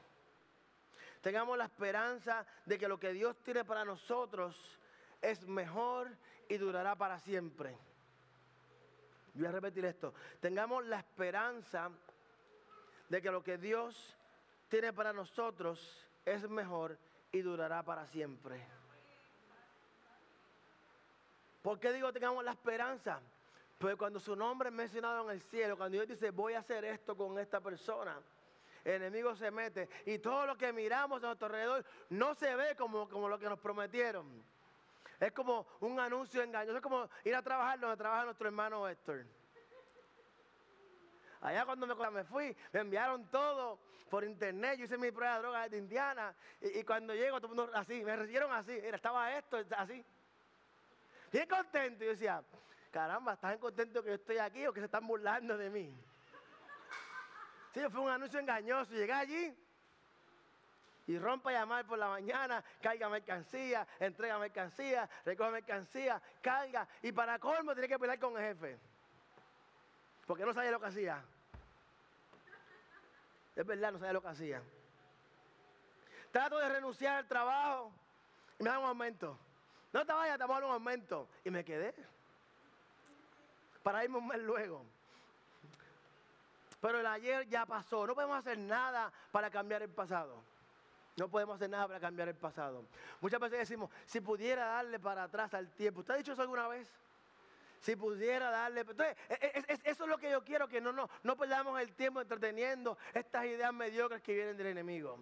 Tengamos 1.24 1.58
la 1.58 1.64
esperanza 1.64 2.46
de 2.66 2.78
que 2.78 2.90
lo 2.90 3.00
que 3.00 3.14
Dios 3.14 3.42
tiene 3.44 3.64
para 3.64 3.86
nosotros 3.86 4.78
es 5.22 5.48
mejor 5.48 6.12
y 6.50 6.58
durará 6.58 6.98
para 6.98 7.18
siempre. 7.18 7.78
Voy 9.34 9.46
a 9.46 9.52
repetir 9.52 9.86
esto. 9.86 10.14
Tengamos 10.42 10.86
la 10.86 11.00
esperanza 11.00 11.90
de 13.08 13.22
que 13.22 13.32
lo 13.32 13.42
que 13.42 13.58
Dios 13.58 14.18
tiene 14.68 14.92
para 14.92 15.14
nosotros 15.14 16.06
es 16.26 16.50
mejor 16.50 16.98
y 17.32 17.40
durará 17.40 17.84
para 17.84 18.06
siempre. 18.06 18.62
¿Por 21.62 21.80
qué 21.80 21.94
digo 21.94 22.12
tengamos 22.12 22.44
la 22.44 22.52
esperanza? 22.52 23.22
Porque 23.78 23.96
cuando 23.96 24.20
su 24.20 24.36
nombre 24.36 24.68
es 24.68 24.76
mencionado 24.76 25.24
en 25.24 25.38
el 25.38 25.42
cielo, 25.42 25.78
cuando 25.78 25.96
Dios 25.96 26.10
dice 26.10 26.32
voy 26.32 26.56
a 26.56 26.60
hacer 26.60 26.84
esto 26.84 27.16
con 27.16 27.40
esta 27.40 27.62
persona, 27.62 28.20
el 28.84 28.94
enemigo 28.96 29.36
se 29.36 29.50
mete 29.52 29.90
y 30.06 30.20
todo 30.20 30.46
lo 30.46 30.58
que 30.58 30.74
miramos 30.74 31.24
a 31.24 31.28
nuestro 31.28 31.48
alrededor 31.48 31.86
no 32.10 32.36
se 32.36 32.56
ve 32.56 32.76
como, 32.76 33.08
como 33.10 33.30
lo 33.30 33.40
que 33.40 33.48
nos 33.48 33.60
prometieron. 33.60 34.44
Es 35.20 35.32
como 35.32 35.66
un 35.80 36.00
anuncio 36.00 36.42
engañoso, 36.42 36.78
es 36.78 36.84
como 36.84 37.10
ir 37.24 37.36
a 37.36 37.42
trabajar 37.42 37.80
donde 37.80 37.96
trabaja 37.96 38.26
nuestro 38.26 38.48
hermano 38.48 38.88
Héctor. 38.88 39.26
Allá 41.44 41.66
cuando 41.66 41.88
me, 41.88 42.24
fui, 42.24 42.56
me 42.72 42.80
enviaron 42.80 43.30
todo 43.30 43.80
por 44.10 44.24
internet. 44.24 44.78
Yo 44.78 44.86
hice 44.86 44.98
mi 44.98 45.12
prueba 45.12 45.36
de 45.36 45.42
droga 45.42 45.68
de 45.68 45.78
Indiana. 45.78 46.34
Y, 46.62 46.84
cuando 46.84 47.14
llego, 47.14 47.42
todo 47.42 47.52
el 47.52 47.58
mundo 47.58 47.72
así, 47.76 48.02
me 48.04 48.16
recibieron 48.16 48.52
así. 48.54 48.72
estaba 48.72 49.38
esto, 49.38 49.58
así. 49.78 50.06
Bien 51.34 51.48
contento. 51.50 52.06
Yo 52.06 52.12
decía, 52.12 52.42
caramba, 52.92 53.34
¿están 53.34 53.58
contentos 53.58 54.04
que 54.04 54.10
yo 54.10 54.16
estoy 54.16 54.38
aquí 54.38 54.66
o 54.66 54.72
que 54.72 54.80
se 54.80 54.86
están 54.86 55.06
burlando 55.06 55.58
de 55.58 55.70
mí? 55.70 55.94
Sí, 57.74 57.82
fue 57.90 58.02
un 58.02 58.10
anuncio 58.10 58.40
engañoso. 58.40 58.94
Llegué 58.94 59.14
allí 59.14 59.58
y 61.08 61.18
rompa 61.18 61.50
a 61.50 61.54
llamar 61.54 61.86
por 61.86 61.98
la 61.98 62.08
mañana, 62.08 62.64
caiga 62.82 63.10
mercancía, 63.10 63.86
entrega 64.00 64.38
mercancía, 64.38 65.10
recoge 65.26 65.52
mercancía, 65.52 66.22
carga. 66.42 66.88
Y 67.02 67.12
para 67.12 67.40
colmo 67.40 67.74
tiene 67.74 67.88
que 67.88 68.00
pelear 68.00 68.20
con 68.20 68.38
el 68.38 68.44
jefe. 68.44 68.80
Porque 70.26 70.46
no 70.46 70.54
sabía 70.54 70.72
lo 70.72 70.80
que 70.80 70.86
hacía. 70.86 71.24
Es 73.56 73.66
verdad, 73.66 73.92
no 73.92 74.00
sabía 74.00 74.14
lo 74.14 74.22
que 74.22 74.30
hacía. 74.30 74.62
Trato 76.32 76.58
de 76.58 76.70
renunciar 76.70 77.18
al 77.18 77.28
trabajo 77.28 77.92
y 78.58 78.64
me 78.64 78.70
dan 78.70 78.80
un 78.80 78.86
aumento. 78.86 79.38
No 79.92 80.06
te 80.06 80.14
vayas, 80.14 80.38
te 80.38 80.44
vamos 80.44 80.58
a 80.58 80.60
dar 80.62 80.70
un 80.70 80.74
aumento. 80.74 81.28
Y 81.44 81.52
me 81.52 81.66
quedé. 81.66 81.94
Para 83.84 84.04
irme 84.04 84.18
un 84.18 84.28
mes 84.28 84.40
luego. 84.40 84.86
Pero 86.84 87.00
el 87.00 87.08
ayer 87.08 87.48
ya 87.48 87.66
pasó. 87.66 88.06
No 88.06 88.14
podemos 88.14 88.38
hacer 88.38 88.58
nada 88.58 89.10
para 89.32 89.50
cambiar 89.50 89.82
el 89.84 89.90
pasado. 89.90 90.44
No 91.16 91.30
podemos 91.30 91.56
hacer 91.56 91.70
nada 91.70 91.88
para 91.88 92.02
cambiar 92.02 92.28
el 92.28 92.36
pasado. 92.36 92.84
Muchas 93.22 93.40
veces 93.40 93.60
decimos, 93.60 93.90
si 94.06 94.20
pudiera 94.20 94.66
darle 94.66 95.00
para 95.00 95.24
atrás 95.24 95.54
al 95.54 95.70
tiempo. 95.70 96.02
¿Usted 96.02 96.16
ha 96.16 96.18
dicho 96.18 96.34
eso 96.34 96.42
alguna 96.42 96.68
vez? 96.68 96.92
Si 97.80 97.96
pudiera 97.96 98.50
darle. 98.50 98.82
Entonces, 98.82 99.16
e, 99.30 99.64
e, 99.66 99.80
eso 99.86 100.04
es 100.04 100.10
lo 100.10 100.18
que 100.18 100.30
yo 100.30 100.44
quiero, 100.44 100.68
que 100.68 100.82
no, 100.82 100.92
no, 100.92 101.10
no 101.24 101.38
perdamos 101.38 101.80
el 101.80 101.94
tiempo 101.94 102.20
entreteniendo 102.20 102.98
estas 103.14 103.46
ideas 103.46 103.74
mediocres 103.74 104.22
que 104.22 104.34
vienen 104.34 104.58
del 104.58 104.68
enemigo. 104.68 105.20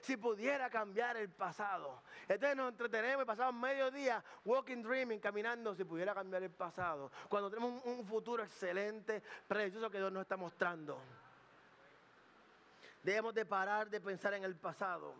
Si 0.00 0.16
pudiera 0.16 0.68
cambiar 0.70 1.16
el 1.16 1.28
pasado. 1.28 2.02
Entonces 2.28 2.56
nos 2.56 2.70
entretenemos 2.70 3.24
y 3.24 3.26
pasamos 3.26 3.60
medio 3.60 3.90
día 3.90 4.22
walking, 4.44 4.82
dreaming, 4.82 5.18
caminando. 5.18 5.74
Si 5.74 5.84
pudiera 5.84 6.14
cambiar 6.14 6.42
el 6.42 6.50
pasado. 6.50 7.10
Cuando 7.28 7.50
tenemos 7.50 7.82
un, 7.84 7.98
un 7.98 8.06
futuro 8.06 8.42
excelente, 8.42 9.22
precioso 9.46 9.90
que 9.90 9.98
Dios 9.98 10.12
nos 10.12 10.22
está 10.22 10.36
mostrando. 10.36 10.98
Debemos 13.02 13.34
de 13.34 13.44
parar 13.44 13.90
de 13.90 14.00
pensar 14.00 14.34
en 14.34 14.44
el 14.44 14.56
pasado. 14.56 15.14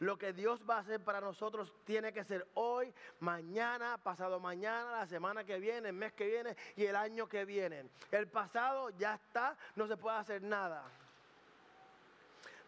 Lo 0.00 0.18
que 0.18 0.32
Dios 0.32 0.60
va 0.68 0.76
a 0.76 0.80
hacer 0.80 1.00
para 1.00 1.20
nosotros 1.20 1.72
tiene 1.84 2.12
que 2.12 2.24
ser 2.24 2.46
hoy, 2.54 2.92
mañana, 3.20 3.96
pasado 3.98 4.40
mañana, 4.40 4.98
la 4.98 5.06
semana 5.06 5.44
que 5.44 5.58
viene, 5.58 5.88
el 5.88 5.94
mes 5.94 6.12
que 6.12 6.26
viene 6.26 6.56
y 6.76 6.84
el 6.84 6.96
año 6.96 7.28
que 7.28 7.44
viene. 7.44 7.88
El 8.10 8.26
pasado 8.28 8.90
ya 8.90 9.14
está, 9.14 9.56
no 9.76 9.86
se 9.86 9.96
puede 9.96 10.18
hacer 10.18 10.42
nada. 10.42 10.84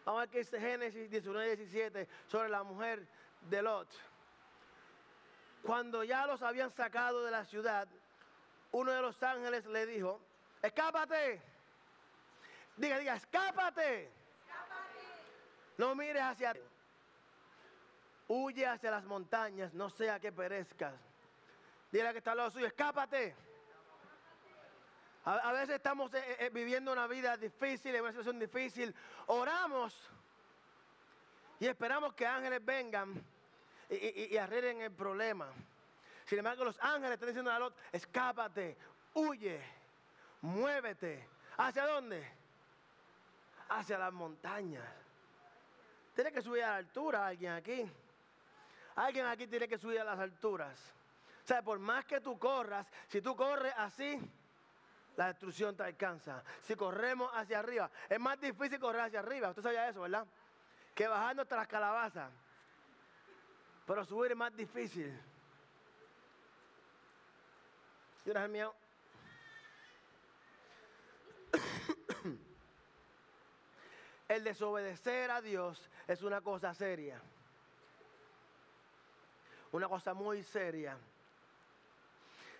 Vamos 0.07 0.19
a 0.19 0.21
ver 0.21 0.29
qué 0.29 0.37
dice 0.37 0.57
Génesis 0.57 1.11
19, 1.11 1.57
17 1.57 2.07
sobre 2.27 2.47
la 2.47 2.63
mujer 2.63 3.05
de 3.41 3.61
Lot. 3.61 3.89
Cuando 5.61 6.01
ya 6.01 6.25
los 6.25 6.41
habían 6.41 6.71
sacado 6.71 7.25
de 7.25 7.31
la 7.31 7.43
ciudad, 7.43 7.89
uno 8.71 8.93
de 8.93 9.01
los 9.01 9.21
ángeles 9.21 9.65
le 9.65 9.85
dijo, 9.85 10.21
escápate. 10.61 11.41
Diga, 12.77 12.99
diga, 12.99 13.15
escápate. 13.17 14.09
No 15.77 15.93
mires 15.93 16.23
hacia... 16.23 16.55
Huye 18.29 18.65
hacia 18.65 18.91
las 18.91 19.03
montañas, 19.03 19.73
no 19.73 19.89
sea 19.89 20.21
que 20.21 20.31
perezcas. 20.31 20.95
Dile 21.91 22.13
que 22.13 22.19
está 22.19 22.31
al 22.31 22.37
lado 22.37 22.51
suyo, 22.51 22.67
escápate. 22.67 23.35
A, 25.27 25.51
veces 25.51 25.75
estamos 25.75 26.13
eh, 26.13 26.37
eh, 26.39 26.49
viviendo 26.53 26.89
una 26.89 27.05
vida 27.05 27.35
difícil, 27.35 27.93
en 27.93 28.01
una 28.01 28.11
situación 28.11 28.39
difícil. 28.39 28.95
Oramos 29.25 29.93
y 31.59 31.67
esperamos 31.67 32.13
que 32.13 32.25
ángeles 32.25 32.63
vengan 32.63 33.21
y, 33.89 34.37
arreglen 34.37 34.79
el 34.79 34.91
problema. 34.93 35.49
Sin 36.23 36.37
embargo, 36.37 36.63
los 36.63 36.79
ángeles 36.79 37.15
están 37.15 37.27
diciendo 37.27 37.51
a 37.51 37.59
Lot, 37.59 37.75
escápate, 37.91 38.77
huye, 39.15 39.59
muévete. 40.43 41.27
¿Hacia 41.57 41.85
dónde? 41.87 42.25
Hacia 43.67 43.97
las 43.97 44.13
montañas. 44.13 44.87
Tiene 46.15 46.31
que 46.31 46.41
subir 46.41 46.63
a 46.63 46.69
la 46.69 46.75
altura 46.77 47.27
alguien 47.27 47.51
aquí. 47.51 47.85
Alguien 48.95 49.25
aquí 49.25 49.45
tiene 49.45 49.67
que 49.67 49.77
subir 49.77 49.99
a 49.99 50.05
las 50.05 50.19
alturas. 50.19 50.79
O 51.43 51.47
sea, 51.47 51.61
por 51.61 51.79
más 51.79 52.05
que 52.05 52.21
tú 52.21 52.39
corras, 52.39 52.87
si 53.09 53.21
tú 53.21 53.35
corres 53.35 53.73
así, 53.75 54.21
la 55.17 55.27
destrucción 55.27 55.75
te 55.75 55.83
alcanza. 55.83 56.41
Si 56.61 56.75
corremos 56.75 57.29
hacia 57.33 57.59
arriba, 57.59 57.89
es 58.07 58.19
más 58.19 58.39
difícil 58.39 58.79
correr 58.79 59.01
hacia 59.01 59.19
arriba. 59.19 59.49
Usted 59.49 59.63
sabía 59.63 59.89
eso, 59.89 60.01
¿verdad? 60.01 60.25
Que 60.93 61.07
bajando 61.07 61.41
hasta 61.41 61.55
las 61.57 61.67
calabazas. 61.67 62.31
Pero 63.85 64.05
subir 64.05 64.31
es 64.31 64.37
más 64.37 64.55
difícil. 64.55 65.19
¿Tienes 68.23 68.43
el 68.43 68.49
mío? 68.49 68.73
El 74.27 74.43
desobedecer 74.43 75.31
a 75.31 75.41
Dios 75.41 75.89
es 76.05 76.21
una 76.21 76.41
cosa 76.41 76.73
seria. 76.75 77.19
Una 79.71 79.87
cosa 79.87 80.13
muy 80.13 80.43
seria. 80.43 80.97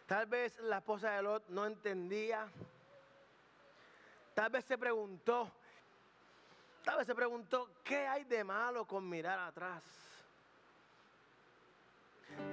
Tal 0.07 0.25
vez 0.25 0.57
la 0.61 0.77
esposa 0.77 1.11
de 1.11 1.21
Lot 1.21 1.49
no 1.49 1.65
entendía. 1.65 2.47
Tal 4.33 4.49
vez 4.49 4.63
se 4.63 4.77
preguntó. 4.77 5.51
Tal 6.85 6.97
vez 6.97 7.05
se 7.05 7.13
preguntó, 7.13 7.69
¿qué 7.83 8.07
hay 8.07 8.23
de 8.23 8.45
malo 8.45 8.85
con 8.85 9.07
mirar 9.07 9.37
atrás? 9.39 9.83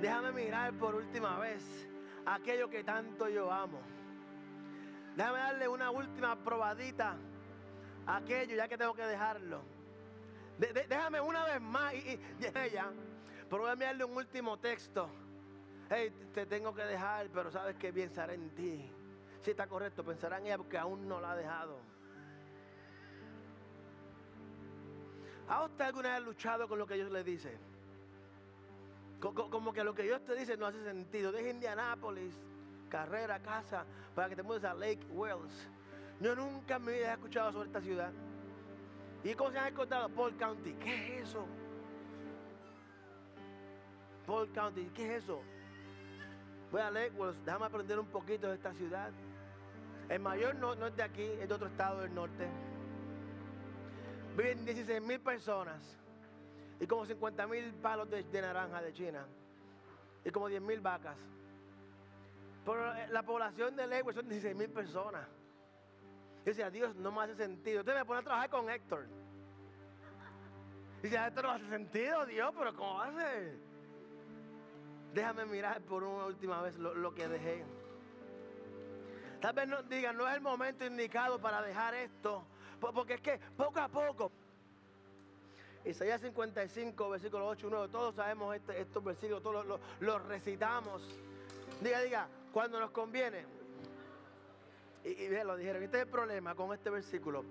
Déjame 0.00 0.32
mirar 0.32 0.72
por 0.72 0.96
última 0.96 1.38
vez 1.38 1.62
aquello 2.26 2.68
que 2.68 2.82
tanto 2.82 3.28
yo 3.28 3.52
amo. 3.52 3.80
Déjame 5.14 5.38
darle 5.38 5.68
una 5.68 5.90
última 5.92 6.34
probadita 6.34 7.16
aquello 8.06 8.56
ya 8.56 8.66
que 8.66 8.76
tengo 8.76 8.94
que 8.94 9.06
dejarlo. 9.06 9.62
déjame 10.58 11.20
una 11.20 11.44
vez 11.44 11.60
más 11.60 11.94
y, 11.94 11.98
y 11.98 12.20
ella, 12.58 12.90
pero 13.48 13.68
a 13.68 13.74
un 13.74 14.16
último 14.16 14.58
texto. 14.58 15.08
Te 16.32 16.46
tengo 16.46 16.74
que 16.74 16.82
dejar, 16.82 17.28
pero 17.32 17.50
sabes 17.50 17.76
que 17.76 17.92
pensaré 17.92 18.34
en 18.34 18.50
ti. 18.50 18.90
Si 19.42 19.50
está 19.50 19.66
correcto, 19.66 20.02
pensará 20.02 20.38
en 20.38 20.46
ella 20.46 20.56
porque 20.56 20.78
aún 20.78 21.06
no 21.06 21.20
la 21.20 21.32
ha 21.32 21.36
dejado. 21.36 21.78
¿Ha 25.48 25.64
usted 25.64 25.84
alguna 25.84 26.14
vez 26.14 26.24
luchado 26.24 26.66
con 26.66 26.78
lo 26.78 26.86
que 26.86 26.94
Dios 26.94 27.10
le 27.12 27.22
dice? 27.22 27.56
Como 29.20 29.72
que 29.72 29.84
lo 29.84 29.94
que 29.94 30.02
Dios 30.02 30.24
te 30.24 30.34
dice 30.34 30.56
no 30.56 30.66
hace 30.66 30.82
sentido. 30.82 31.30
Deja 31.30 31.50
Indianápolis, 31.50 32.34
carrera, 32.88 33.38
casa, 33.40 33.84
para 34.14 34.28
que 34.28 34.36
te 34.36 34.42
mudes 34.42 34.64
a 34.64 34.74
Lake 34.74 35.06
Wells. 35.10 35.68
Yo 36.20 36.34
nunca 36.34 36.78
me 36.78 36.92
había 36.92 37.12
escuchado 37.12 37.52
sobre 37.52 37.66
esta 37.66 37.80
ciudad. 37.80 38.12
¿Y 39.22 39.34
cómo 39.34 39.50
se 39.50 39.58
han 39.58 39.68
encontrado? 39.68 40.08
Paul 40.08 40.36
County. 40.36 40.72
¿Qué 40.74 41.18
es 41.18 41.28
eso? 41.28 41.46
Paul 44.26 44.50
County. 44.52 44.90
¿Qué 44.94 45.16
es 45.16 45.24
eso? 45.24 45.42
Voy 46.74 46.82
a 46.82 46.90
Lakewood, 46.90 47.36
déjame 47.44 47.66
aprender 47.66 48.00
un 48.00 48.08
poquito 48.08 48.48
de 48.48 48.54
esta 48.54 48.72
ciudad. 48.72 49.12
El 50.08 50.18
mayor 50.18 50.56
no, 50.56 50.72
es 50.72 50.96
de 50.96 51.04
aquí, 51.04 51.22
es 51.22 51.48
de 51.48 51.54
otro 51.54 51.68
estado 51.68 52.00
del 52.00 52.12
norte. 52.12 52.48
Viven 54.36 54.64
16 54.64 55.00
mil 55.00 55.20
personas 55.20 55.96
y 56.80 56.86
como 56.88 57.06
50 57.06 57.46
mil 57.46 57.72
palos 57.74 58.10
de, 58.10 58.24
naranja 58.42 58.82
de 58.82 58.92
China 58.92 59.24
y 60.24 60.30
como 60.32 60.48
10 60.48 60.62
mil 60.62 60.80
vacas. 60.80 61.16
Pero 62.64 62.92
la 63.08 63.22
población 63.22 63.76
de 63.76 63.86
Lakewood 63.86 64.14
son 64.14 64.28
16 64.28 64.56
mil 64.56 64.70
personas. 64.70 65.28
Y 66.42 66.46
decía, 66.46 66.70
Dios, 66.70 66.96
no 66.96 67.12
me 67.12 67.22
hace 67.22 67.36
sentido. 67.36 67.82
Usted 67.82 67.94
me 67.94 68.04
pone 68.04 68.18
a 68.18 68.24
trabajar 68.24 68.50
con 68.50 68.68
Héctor. 68.68 69.06
Y 70.98 71.02
decía, 71.02 71.28
esto 71.28 71.40
no 71.40 71.50
hace 71.52 71.68
sentido, 71.68 72.26
Dios, 72.26 72.52
pero 72.58 72.74
¿cómo 72.74 73.00
hace? 73.00 73.73
Déjame 75.14 75.44
mirar 75.46 75.80
por 75.82 76.02
una 76.02 76.24
última 76.24 76.60
vez 76.60 76.76
lo, 76.76 77.14
que 77.14 77.28
dejé. 77.28 77.64
Tal 79.40 79.54
vez 79.54 79.68
nos 79.68 79.88
digan, 79.88 80.16
no 80.16 80.28
es 80.28 80.34
el 80.34 80.40
momento 80.40 80.84
indicado 80.84 81.40
para 81.40 81.62
dejar 81.62 81.94
esto. 81.94 82.44
Porque 82.80 83.14
es 83.14 83.20
que 83.20 83.38
poco 83.56 83.78
a 83.78 83.88
poco. 83.88 84.32
Isaías 85.84 86.20
55, 86.20 87.10
versículo 87.10 87.46
8 87.46 87.68
9. 87.70 87.88
Todos 87.92 88.16
sabemos 88.16 88.56
este, 88.56 88.80
estos 88.80 89.04
versículos, 89.04 89.40
todos 89.40 89.80
los 90.00 90.26
recitamos. 90.26 91.02
Diga, 91.80 92.00
diga, 92.00 92.28
cuando 92.52 92.80
nos 92.80 92.90
conviene. 92.90 93.44
Y, 95.04 95.10
y 95.10 95.44
lo 95.44 95.56
dijeron, 95.56 95.82
este 95.84 95.98
es 95.98 96.02
el 96.04 96.10
problema 96.10 96.56
con 96.56 96.74
este 96.74 96.90
versículo. 96.90 97.44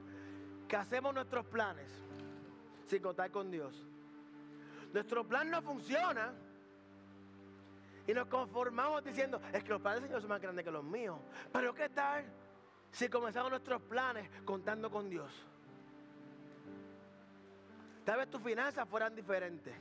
Que 0.67 0.75
hacemos 0.75 1.13
nuestros 1.13 1.45
planes 1.45 1.89
sin 2.87 3.01
contar 3.01 3.31
con 3.31 3.49
Dios. 3.49 3.73
Nuestro 4.91 5.25
plan 5.25 5.49
no 5.49 5.61
funciona. 5.61 6.33
Y 8.05 8.13
nos 8.13 8.27
conformamos 8.27 9.03
diciendo, 9.03 9.41
es 9.53 9.63
que 9.63 9.69
los 9.69 9.81
planes 9.81 10.01
del 10.01 10.09
Señor 10.09 10.21
son 10.21 10.29
más 10.29 10.41
grandes 10.41 10.65
que 10.65 10.71
los 10.71 10.83
míos. 10.83 11.19
Pero 11.51 11.73
¿qué 11.73 11.89
tal 11.89 12.25
si 12.91 13.07
comenzamos 13.07 13.49
nuestros 13.49 13.81
planes 13.81 14.29
contando 14.43 14.91
con 14.91 15.09
Dios? 15.09 15.31
Tal 18.03 18.17
vez 18.17 18.29
tus 18.29 18.41
finanzas 18.41 18.87
fueran 18.89 19.15
diferentes. 19.15 19.73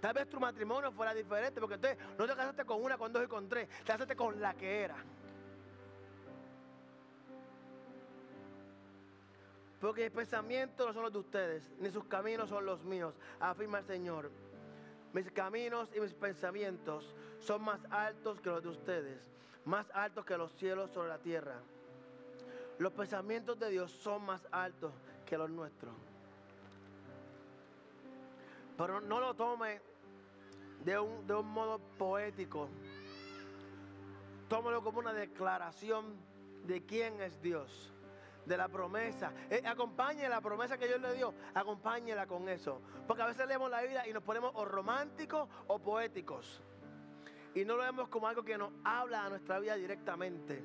Tal 0.00 0.14
vez 0.14 0.28
tu 0.28 0.40
matrimonio 0.40 0.92
fuera 0.92 1.14
diferente, 1.14 1.60
porque 1.60 1.74
entonces 1.74 1.98
no 2.18 2.26
te 2.26 2.34
casaste 2.34 2.64
con 2.64 2.82
una, 2.82 2.96
con 2.96 3.12
dos 3.12 3.24
y 3.24 3.26
con 3.26 3.48
tres, 3.48 3.68
te 3.68 3.92
casaste 3.92 4.16
con 4.16 4.40
la 4.40 4.54
que 4.54 4.82
era. 4.82 4.96
Porque 9.80 10.04
mis 10.04 10.10
pensamientos 10.10 10.86
no 10.86 10.92
son 10.92 11.02
los 11.04 11.12
de 11.12 11.18
ustedes, 11.18 11.70
ni 11.78 11.90
sus 11.90 12.04
caminos 12.04 12.48
son 12.48 12.66
los 12.66 12.82
míos, 12.84 13.14
afirma 13.40 13.78
el 13.78 13.86
Señor. 13.86 14.30
Mis 15.12 15.30
caminos 15.32 15.88
y 15.94 16.00
mis 16.00 16.14
pensamientos 16.14 17.14
son 17.40 17.62
más 17.62 17.80
altos 17.90 18.40
que 18.40 18.50
los 18.50 18.62
de 18.62 18.68
ustedes, 18.68 19.20
más 19.64 19.90
altos 19.92 20.24
que 20.24 20.36
los 20.36 20.52
cielos 20.52 20.90
sobre 20.92 21.08
la 21.08 21.18
tierra. 21.18 21.56
Los 22.78 22.92
pensamientos 22.92 23.58
de 23.58 23.70
Dios 23.70 23.90
son 23.90 24.24
más 24.24 24.46
altos 24.52 24.92
que 25.26 25.36
los 25.36 25.50
nuestros. 25.50 25.94
Pero 28.78 29.00
no 29.00 29.20
lo 29.20 29.34
tome 29.34 29.80
de 30.84 30.98
un, 30.98 31.26
de 31.26 31.34
un 31.34 31.46
modo 31.46 31.78
poético. 31.98 32.68
Tómalo 34.48 34.82
como 34.82 35.00
una 35.00 35.12
declaración 35.12 36.14
de 36.66 36.84
quién 36.86 37.20
es 37.20 37.40
Dios 37.42 37.92
de 38.50 38.56
la 38.56 38.68
promesa. 38.68 39.32
Eh, 39.48 39.62
acompañe 39.64 40.28
la 40.28 40.40
promesa 40.40 40.76
que 40.76 40.88
Dios 40.88 41.00
le 41.00 41.14
dio, 41.14 41.32
acompáñela 41.54 42.26
con 42.26 42.48
eso. 42.48 42.82
Porque 43.06 43.22
a 43.22 43.26
veces 43.26 43.46
leemos 43.46 43.70
la 43.70 43.80
Biblia 43.80 44.06
y 44.06 44.12
nos 44.12 44.22
ponemos 44.22 44.50
o 44.54 44.64
románticos 44.64 45.48
o 45.68 45.78
poéticos. 45.78 46.60
Y 47.54 47.64
no 47.64 47.76
lo 47.76 47.84
vemos 47.84 48.08
como 48.08 48.26
algo 48.26 48.42
que 48.42 48.58
nos 48.58 48.72
habla 48.84 49.24
a 49.24 49.28
nuestra 49.28 49.58
vida 49.60 49.76
directamente. 49.76 50.62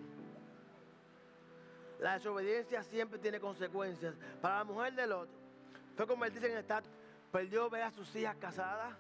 La 2.00 2.16
desobediencia 2.16 2.84
siempre 2.84 3.20
tiene 3.20 3.40
consecuencias. 3.40 4.16
Para 4.42 4.58
la 4.60 4.64
mujer 4.64 4.94
de 4.96 5.08
Lot, 5.08 5.30
fue 5.96 6.08
convertirse 6.08 6.52
en 6.52 6.58
estatua. 6.58 6.92
Perdió 7.32 7.70
ver 7.70 7.84
a 7.84 7.92
sus 7.92 8.14
hijas 8.16 8.36
casadas. 8.38 8.96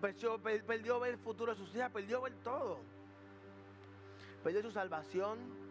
Perdió, 0.00 0.38
perdió 0.40 1.00
ver 1.00 1.14
el 1.14 1.18
futuro 1.18 1.52
de 1.52 1.58
sus 1.58 1.74
hijas. 1.74 1.90
Perdió 1.90 2.22
ver 2.22 2.34
todo. 2.42 2.78
Perdió 4.42 4.62
su 4.62 4.70
salvación. 4.70 5.65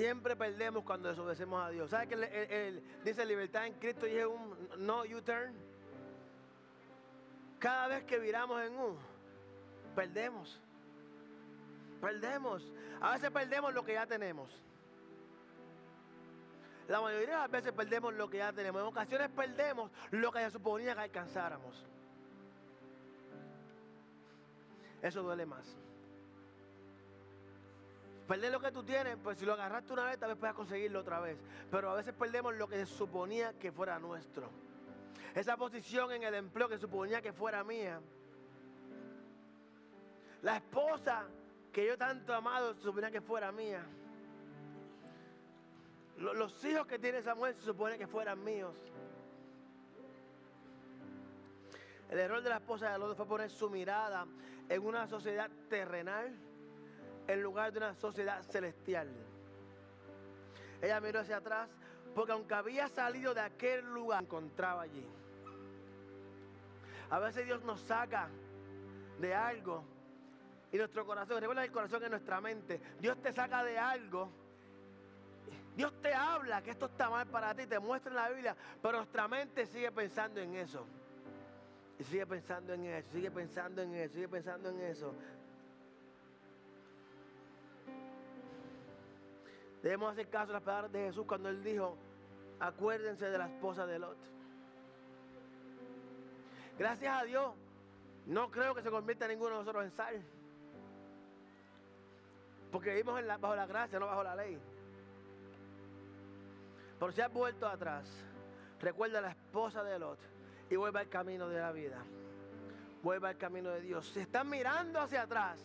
Siempre 0.00 0.34
perdemos 0.34 0.82
cuando 0.82 1.10
desobedecemos 1.10 1.62
a 1.62 1.68
Dios. 1.68 1.90
¿Sabe 1.90 2.08
que 2.08 2.82
dice 3.04 3.26
libertad 3.26 3.66
en 3.66 3.74
Cristo 3.74 4.06
y 4.06 4.16
es 4.16 4.24
un 4.24 4.56
no 4.78 5.02
U-turn? 5.02 5.52
Cada 7.58 7.86
vez 7.88 8.04
que 8.04 8.18
viramos 8.18 8.62
en 8.62 8.78
un, 8.78 8.96
perdemos. 9.94 10.58
Perdemos. 12.00 12.66
A 13.02 13.12
veces 13.12 13.30
perdemos 13.30 13.74
lo 13.74 13.84
que 13.84 13.92
ya 13.92 14.06
tenemos. 14.06 14.50
La 16.88 17.02
mayoría 17.02 17.34
de 17.34 17.40
las 17.42 17.50
veces 17.50 17.72
perdemos 17.72 18.14
lo 18.14 18.30
que 18.30 18.38
ya 18.38 18.54
tenemos. 18.54 18.80
En 18.80 18.88
ocasiones 18.88 19.28
perdemos 19.28 19.90
lo 20.12 20.32
que 20.32 20.40
ya 20.40 20.50
suponía 20.50 20.94
que 20.94 21.00
alcanzáramos. 21.02 21.86
Eso 25.02 25.22
duele 25.22 25.44
más. 25.44 25.76
Perder 28.30 28.52
lo 28.52 28.60
que 28.60 28.70
tú 28.70 28.84
tienes, 28.84 29.16
pues 29.20 29.38
si 29.38 29.44
lo 29.44 29.54
agarraste 29.54 29.92
una 29.92 30.04
vez, 30.04 30.16
tal 30.16 30.28
vez 30.28 30.38
puedas 30.38 30.54
conseguirlo 30.54 31.00
otra 31.00 31.18
vez. 31.18 31.36
Pero 31.68 31.90
a 31.90 31.96
veces 31.96 32.14
perdemos 32.14 32.54
lo 32.54 32.68
que 32.68 32.76
se 32.76 32.86
suponía 32.86 33.58
que 33.58 33.72
fuera 33.72 33.98
nuestro. 33.98 34.48
Esa 35.34 35.56
posición 35.56 36.12
en 36.12 36.22
el 36.22 36.34
empleo 36.34 36.68
que 36.68 36.78
suponía 36.78 37.20
que 37.20 37.32
fuera 37.32 37.64
mía. 37.64 38.00
La 40.42 40.58
esposa 40.58 41.24
que 41.72 41.84
yo 41.84 41.98
tanto 41.98 42.32
amado 42.32 42.72
se 42.74 42.82
suponía 42.82 43.10
que 43.10 43.20
fuera 43.20 43.50
mía. 43.50 43.84
Los 46.18 46.64
hijos 46.64 46.86
que 46.86 47.00
tiene 47.00 47.22
Samuel 47.22 47.56
se 47.56 47.62
supone 47.62 47.98
que 47.98 48.06
fueran 48.06 48.44
míos. 48.44 48.76
El 52.08 52.20
error 52.20 52.40
de 52.40 52.48
la 52.48 52.58
esposa 52.58 52.92
de 52.92 52.98
Lot 53.00 53.16
fue 53.16 53.26
poner 53.26 53.50
su 53.50 53.68
mirada 53.68 54.24
en 54.68 54.86
una 54.86 55.08
sociedad 55.08 55.50
terrenal 55.68 56.32
en 57.32 57.42
lugar 57.42 57.72
de 57.72 57.78
una 57.78 57.94
sociedad 57.94 58.42
celestial. 58.42 59.08
Ella 60.82 61.00
miró 61.00 61.20
hacia 61.20 61.36
atrás 61.36 61.68
porque 62.14 62.32
aunque 62.32 62.54
había 62.54 62.88
salido 62.88 63.34
de 63.34 63.40
aquel 63.40 63.84
lugar, 63.84 64.22
encontraba 64.22 64.82
allí. 64.82 65.06
A 67.10 67.18
veces 67.18 67.44
Dios 67.44 67.62
nos 67.62 67.80
saca 67.80 68.28
de 69.20 69.34
algo 69.34 69.84
y 70.72 70.76
nuestro 70.76 71.04
corazón, 71.04 71.40
recuerda 71.40 71.64
el 71.64 71.72
corazón 71.72 72.02
en 72.04 72.10
nuestra 72.10 72.40
mente. 72.40 72.80
Dios 73.00 73.20
te 73.20 73.32
saca 73.32 73.64
de 73.64 73.78
algo. 73.78 74.30
Dios 75.76 75.92
te 76.00 76.12
habla 76.14 76.62
que 76.62 76.70
esto 76.70 76.86
está 76.86 77.10
mal 77.10 77.26
para 77.26 77.54
ti, 77.54 77.66
te 77.66 77.78
muestra 77.78 78.10
en 78.10 78.16
la 78.16 78.28
Biblia, 78.28 78.56
pero 78.82 78.98
nuestra 78.98 79.26
mente 79.28 79.66
sigue 79.66 79.90
pensando 79.90 80.40
en 80.40 80.54
eso. 80.54 80.84
Y 81.98 82.04
sigue 82.04 82.26
pensando 82.26 82.72
en 82.72 82.86
eso, 82.86 83.08
sigue 83.12 83.30
pensando 83.30 83.82
en 83.82 83.94
eso, 83.94 84.14
sigue 84.14 84.28
pensando 84.28 84.68
en 84.70 84.80
eso. 84.80 85.14
Debemos 89.82 90.12
hacer 90.12 90.28
caso 90.28 90.50
a 90.50 90.54
las 90.54 90.62
palabras 90.62 90.92
de 90.92 91.06
Jesús 91.06 91.24
cuando 91.26 91.48
Él 91.48 91.62
dijo, 91.64 91.96
acuérdense 92.58 93.26
de 93.26 93.38
la 93.38 93.46
esposa 93.46 93.86
de 93.86 93.98
Lot. 93.98 94.18
Gracias 96.78 97.22
a 97.22 97.24
Dios, 97.24 97.52
no 98.26 98.50
creo 98.50 98.74
que 98.74 98.82
se 98.82 98.90
convierta 98.90 99.26
ninguno 99.26 99.50
de 99.50 99.56
nosotros 99.58 99.84
en 99.84 99.90
sal. 99.90 100.22
Porque 102.70 102.90
vivimos 102.90 103.20
bajo 103.40 103.56
la 103.56 103.66
gracia, 103.66 103.98
no 103.98 104.06
bajo 104.06 104.22
la 104.22 104.36
ley. 104.36 104.58
Pero 106.98 107.12
si 107.12 107.20
has 107.22 107.32
vuelto 107.32 107.66
atrás, 107.66 108.06
recuerda 108.80 109.18
a 109.18 109.22
la 109.22 109.30
esposa 109.30 109.82
de 109.82 109.98
Lot 109.98 110.18
y 110.68 110.76
vuelve 110.76 111.00
al 111.00 111.08
camino 111.08 111.48
de 111.48 111.58
la 111.58 111.72
vida. 111.72 111.98
Vuelve 113.02 113.28
al 113.28 113.38
camino 113.38 113.70
de 113.70 113.80
Dios. 113.80 114.06
Si 114.06 114.20
están 114.20 114.48
mirando 114.48 115.00
hacia 115.00 115.22
atrás 115.22 115.58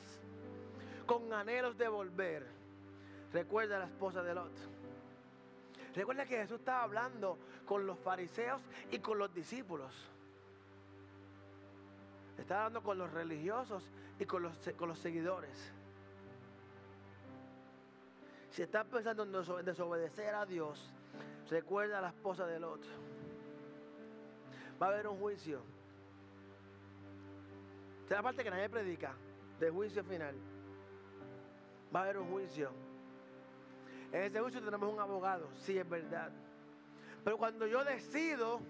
con 1.06 1.32
anhelos 1.34 1.78
de 1.78 1.90
volver, 1.90 2.48
recuerda 3.36 3.76
a 3.76 3.80
la 3.80 3.86
esposa 3.86 4.24
de 4.24 4.34
Lot. 4.34 4.54
Recuerda 5.94 6.26
que 6.26 6.38
Jesús 6.38 6.60
estaba 6.60 6.84
hablando 6.84 7.38
con 7.66 7.86
los 7.86 8.00
fariseos 8.00 8.62
y 8.92 9.00
con 9.00 9.18
los 9.18 9.34
discípulos. 9.34 9.94
Estaba 12.38 12.66
hablando 12.66 12.82
con 12.82 12.98
los 12.98 13.12
religiosos 13.12 13.90
y 14.20 14.26
con 14.26 14.44
los, 14.44 14.54
con 14.78 14.88
los 14.88 15.00
seguidores. 15.00 15.74
Si 18.52 18.62
estás 18.62 18.86
pensando 18.86 19.24
en 19.24 19.66
desobedecer 19.66 20.34
a 20.34 20.46
Dios, 20.46 20.94
recuerda 21.50 22.00
a 22.00 22.02
la 22.02 22.10
esposa 22.10 22.48
del 22.48 22.64
otro. 22.64 22.92
Va 24.82 24.88
a 24.88 24.90
haber 24.92 25.08
un 25.08 25.20
juicio. 25.20 25.62
Esta 28.04 28.16
es 28.16 28.20
la 28.20 28.24
parte 28.24 28.44
que 28.46 28.50
nadie 28.50 28.70
predica, 28.70 29.14
de 29.60 29.70
juicio 29.70 30.06
final. 30.06 30.36
Va 31.94 32.00
a 32.00 32.04
haber 32.04 32.18
un 32.18 32.30
juicio. 32.30 32.95
En 34.12 34.24
ese 34.24 34.40
juicio 34.40 34.62
tenemos 34.64 34.92
un 34.92 35.00
abogado, 35.00 35.50
sí 35.58 35.78
es 35.78 35.88
verdad. 35.88 36.32
Pero 37.24 37.38
cuando 37.38 37.68
yo 37.68 37.84
decido, 37.84 38.62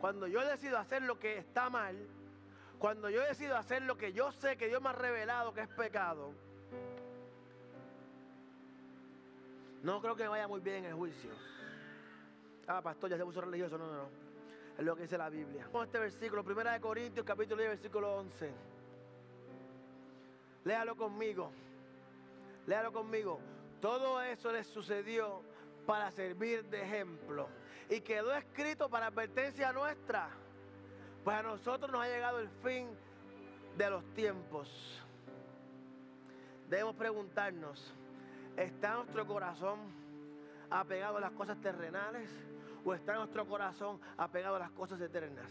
cuando 0.00 0.26
yo 0.26 0.44
decido 0.46 0.78
hacer 0.78 1.02
lo 1.02 1.18
que 1.18 1.38
está 1.38 1.68
mal, 1.68 1.96
cuando 2.78 3.10
yo 3.10 3.20
decido 3.22 3.56
hacer 3.56 3.82
lo 3.82 3.96
que 3.96 4.12
yo 4.12 4.32
sé 4.32 4.56
que 4.56 4.68
Dios 4.68 4.80
me 4.80 4.90
ha 4.90 4.92
revelado 4.92 5.52
que 5.52 5.62
es 5.62 5.68
pecado, 5.68 6.32
No 9.82 10.00
creo 10.00 10.16
que 10.16 10.24
me 10.24 10.30
vaya 10.30 10.48
muy 10.48 10.60
bien 10.60 10.84
en 10.84 10.84
el 10.86 10.94
juicio. 10.94 11.30
Ah, 12.66 12.82
pastor, 12.82 13.10
ya 13.10 13.16
se 13.16 13.24
puso 13.24 13.40
religioso. 13.40 13.78
No, 13.78 13.86
no, 13.86 13.94
no. 13.94 14.08
Es 14.76 14.84
lo 14.84 14.96
que 14.96 15.02
dice 15.02 15.16
la 15.16 15.28
Biblia. 15.28 15.68
A 15.72 15.84
este 15.84 15.98
versículo, 15.98 16.44
primera 16.44 16.72
de 16.72 16.80
Corintios, 16.80 17.24
capítulo 17.24 17.62
10, 17.62 17.70
versículo 17.70 18.16
11. 18.16 18.52
Léalo 20.64 20.96
conmigo. 20.96 21.52
Léalo 22.66 22.92
conmigo. 22.92 23.40
Todo 23.80 24.20
eso 24.20 24.52
les 24.52 24.66
sucedió 24.66 25.42
para 25.86 26.10
servir 26.10 26.64
de 26.64 26.82
ejemplo. 26.82 27.48
Y 27.88 28.00
quedó 28.00 28.34
escrito 28.34 28.88
para 28.88 29.06
advertencia 29.06 29.72
nuestra. 29.72 30.28
Pues 31.24 31.36
a 31.36 31.42
nosotros 31.42 31.90
nos 31.90 32.02
ha 32.02 32.08
llegado 32.08 32.40
el 32.40 32.48
fin 32.62 32.88
de 33.76 33.90
los 33.90 34.04
tiempos. 34.14 35.02
Debemos 36.68 36.96
preguntarnos. 36.96 37.94
¿Está 38.56 38.94
nuestro 38.94 39.26
corazón 39.26 39.78
apegado 40.68 41.18
a 41.18 41.20
las 41.20 41.32
cosas 41.32 41.56
terrenales 41.60 42.28
o 42.84 42.92
está 42.92 43.14
nuestro 43.14 43.46
corazón 43.46 44.00
apegado 44.16 44.56
a 44.56 44.58
las 44.58 44.70
cosas 44.72 45.00
eternas? 45.00 45.46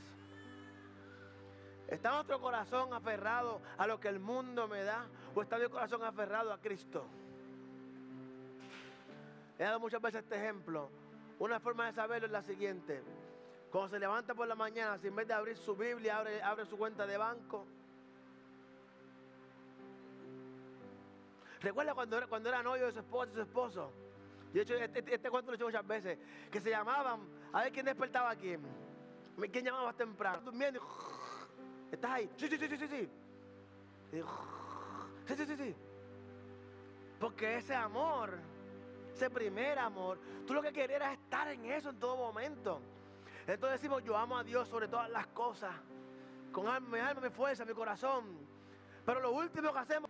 ¿Está 1.87 2.11
nuestro 2.11 2.41
corazón 2.41 2.93
aferrado 2.93 3.61
a 3.77 3.87
lo 3.87 3.99
que 3.99 4.09
el 4.09 4.19
mundo 4.19 4.67
me 4.67 4.83
da 4.83 5.07
o 5.33 5.41
está 5.41 5.57
mi 5.57 5.69
corazón 5.69 6.03
aferrado 6.03 6.51
a 6.51 6.59
Cristo? 6.59 7.05
He 9.57 9.63
dado 9.63 9.79
muchas 9.79 10.01
veces 10.01 10.23
este 10.23 10.35
ejemplo. 10.35 10.89
Una 11.39 11.59
forma 11.59 11.87
de 11.87 11.93
saberlo 11.93 12.27
es 12.27 12.31
la 12.31 12.43
siguiente. 12.43 13.03
Cuando 13.71 13.89
se 13.89 13.99
levanta 13.99 14.33
por 14.33 14.47
la 14.47 14.55
mañana, 14.55 14.97
si 14.97 15.07
en 15.07 15.15
vez 15.15 15.27
de 15.27 15.33
abrir 15.33 15.57
su 15.57 15.75
Biblia, 15.75 16.19
abre, 16.43 16.65
su 16.65 16.77
cuenta 16.77 17.05
de 17.05 17.17
banco, 17.17 17.65
Recuerda 21.59 21.95
cuando 21.95 22.17
era, 22.17 22.27
cuando 22.27 22.49
era 22.49 22.61
novio 22.61 22.85
de 22.85 22.91
su 22.91 22.99
esposa 22.99 23.31
y 23.31 23.35
su 23.35 23.41
esposo. 23.41 23.91
De 24.53 24.61
hecho, 24.61 24.75
este, 24.75 24.99
este, 24.99 25.15
este, 25.15 25.29
cuento 25.29 25.51
lo 25.51 25.55
he 25.55 25.57
hecho 25.57 25.65
muchas 25.65 25.87
veces. 25.87 26.19
Que 26.51 26.61
se 26.61 26.69
llamaban, 26.69 27.21
a 27.51 27.63
ver 27.63 27.71
quién 27.71 27.85
despertaba 27.85 28.29
a 28.29 28.35
quién. 28.35 28.61
¿Quién 29.51 29.65
llamaba 29.65 29.85
más 29.85 29.97
temprano? 29.97 30.41
Durmiendo. 30.41 30.81
¿Estás 31.91 32.11
ahí? 32.11 32.29
Sí, 32.37 32.47
sí, 32.47 32.57
sí, 32.57 32.67
sí, 32.67 32.77
sí. 32.77 32.87
Sí, 34.11 34.21
sí, 35.25 35.35
sí, 35.35 35.45
sí, 35.45 35.55
sí. 35.57 35.75
Porque 37.19 37.57
ese 37.57 37.75
amor, 37.75 38.37
ese 39.17 39.29
primer 39.29 39.79
amor, 39.79 40.19
tú 40.45 40.53
lo 40.53 40.61
que 40.61 40.71
querías 40.71 41.01
era 41.01 41.13
estar 41.13 41.47
en 41.49 41.65
eso 41.65 41.89
en 41.89 41.99
todo 41.99 42.15
momento. 42.15 42.79
Entonces 43.47 43.81
decimos, 43.81 44.03
yo 44.03 44.15
amo 44.15 44.37
a 44.37 44.43
Dios 44.43 44.67
sobre 44.67 44.87
todas 44.87 45.09
las 45.09 45.27
cosas. 45.27 45.73
Con 46.51 46.67
alma, 46.67 46.89
mi 46.89 46.99
alma, 46.99 47.21
mi 47.21 47.29
fuerza, 47.29 47.65
mi 47.65 47.73
corazón. 47.73 48.25
Pero 49.05 49.19
lo 49.19 49.31
último 49.31 49.73
que 49.73 49.79
hacemos 49.79 50.09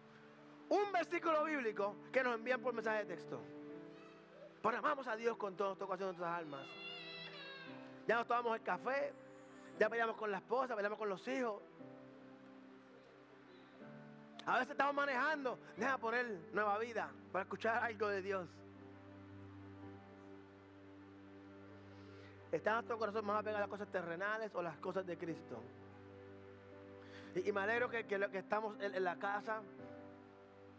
un 0.69 0.91
versículo 0.91 1.45
bíblico 1.45 1.95
que 2.11 2.21
nos 2.21 2.35
envían 2.35 2.61
por 2.61 2.73
mensaje 2.73 3.05
de 3.05 3.15
texto. 3.15 3.39
Pero 4.61 4.77
amamos 4.77 5.07
a 5.07 5.15
Dios 5.15 5.37
con 5.37 5.55
todo 5.55 5.69
nuestro 5.69 5.87
corazón 5.87 6.07
nuestras 6.07 6.39
almas. 6.39 6.67
Ya 8.07 8.15
nos 8.15 8.27
tomamos 8.27 8.55
el 8.57 8.63
café, 8.63 9.13
ya 9.79 9.89
peleamos 9.89 10.17
con 10.17 10.31
la 10.31 10.37
esposa, 10.37 10.75
peleamos 10.75 10.99
con 10.99 11.09
los 11.09 11.25
hijos. 11.27 11.61
A 14.45 14.53
veces 14.53 14.71
estamos 14.71 14.95
manejando, 14.95 15.59
deja 15.77 15.97
poner 15.97 16.25
nueva 16.53 16.77
vida. 16.79 17.09
para 17.31 17.43
escuchar 17.43 17.83
algo 17.83 18.07
de 18.07 18.21
Dios. 18.21 18.47
¿Está 22.51 22.73
nuestro 22.73 22.97
corazón 22.97 23.25
más 23.25 23.39
apegado 23.39 23.57
a 23.57 23.61
las 23.61 23.69
cosas 23.69 23.87
terrenales 23.89 24.53
o 24.55 24.61
las 24.61 24.77
cosas 24.77 25.05
de 25.05 25.17
Cristo? 25.17 25.61
Y, 27.35 27.51
me 27.51 27.61
alegro 27.61 27.89
que, 27.89 28.05
que, 28.05 28.19
que 28.31 28.37
estamos 28.37 28.75
en, 28.79 29.03
la 29.03 29.17
casa, 29.17 29.61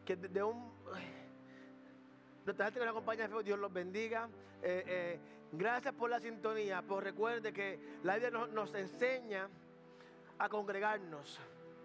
que 0.04 0.16
de, 0.16 0.28
de 0.28 0.42
un... 0.42 0.72
Nuestra 2.44 2.66
gente 2.66 2.80
que 2.80 2.86
nos 2.86 2.94
acompaña, 2.94 3.28
Dios 3.44 3.58
los 3.58 3.72
bendiga. 3.72 4.28
Eh, 4.62 4.82
eh, 4.86 5.20
gracias 5.52 5.94
por 5.94 6.08
la 6.08 6.18
sintonía, 6.18 6.82
pues 6.82 7.04
recuerde 7.04 7.52
que 7.52 7.78
la 8.02 8.18
nos, 8.30 8.48
nos 8.50 8.74
enseña 8.74 9.48
a 10.38 10.48
congregarnos. 10.48 11.38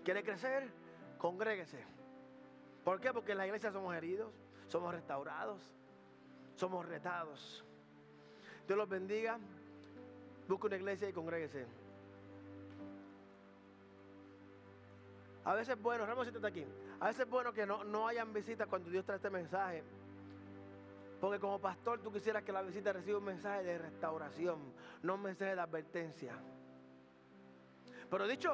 ¿Quiere 0.06 0.24
crecer? 0.24 0.70
Congréguese. 1.18 1.84
¿Por 2.84 3.00
qué? 3.00 3.14
Porque 3.14 3.34
en 3.34 3.40
la 3.40 3.46
iglesia 3.46 3.72
somos 3.72 3.94
heridos, 3.96 4.32
somos 4.68 4.94
restaurados, 4.94 5.62
somos 6.56 6.86
retados. 6.86 7.66
Dios 8.68 8.78
los 8.78 8.90
bendiga. 8.90 9.38
Busque 10.48 10.68
una 10.68 10.76
iglesia 10.76 11.10
y 11.10 11.14
congréguese. 11.14 11.66
A 15.46 15.54
veces 15.54 15.76
es 15.76 15.82
bueno, 15.82 16.06
Ramos, 16.06 16.26
siéntate 16.26 16.48
aquí. 16.48 16.66
A 17.00 17.08
veces 17.08 17.26
es 17.26 17.30
bueno 17.30 17.52
que 17.54 17.66
no, 17.66 17.84
no 17.84 18.08
hayan 18.08 18.34
visitas 18.34 18.68
cuando 18.68 18.90
Dios 18.90 19.06
trae 19.06 19.18
este 19.18 19.30
mensaje. 19.30 19.84
Porque 21.20 21.40
como 21.40 21.60
pastor 21.60 22.02
tú 22.02 22.12
quisieras 22.12 22.44
que 22.44 22.52
la 22.52 22.62
visita 22.62 22.92
reciba 22.92 23.18
un 23.18 23.26
mensaje 23.26 23.64
de 23.64 23.78
restauración, 23.78 24.60
no 25.02 25.16
un 25.16 25.22
mensaje 25.22 25.56
de 25.56 25.62
advertencia. 25.62 26.34
Pero 28.10 28.28
dicho 28.28 28.52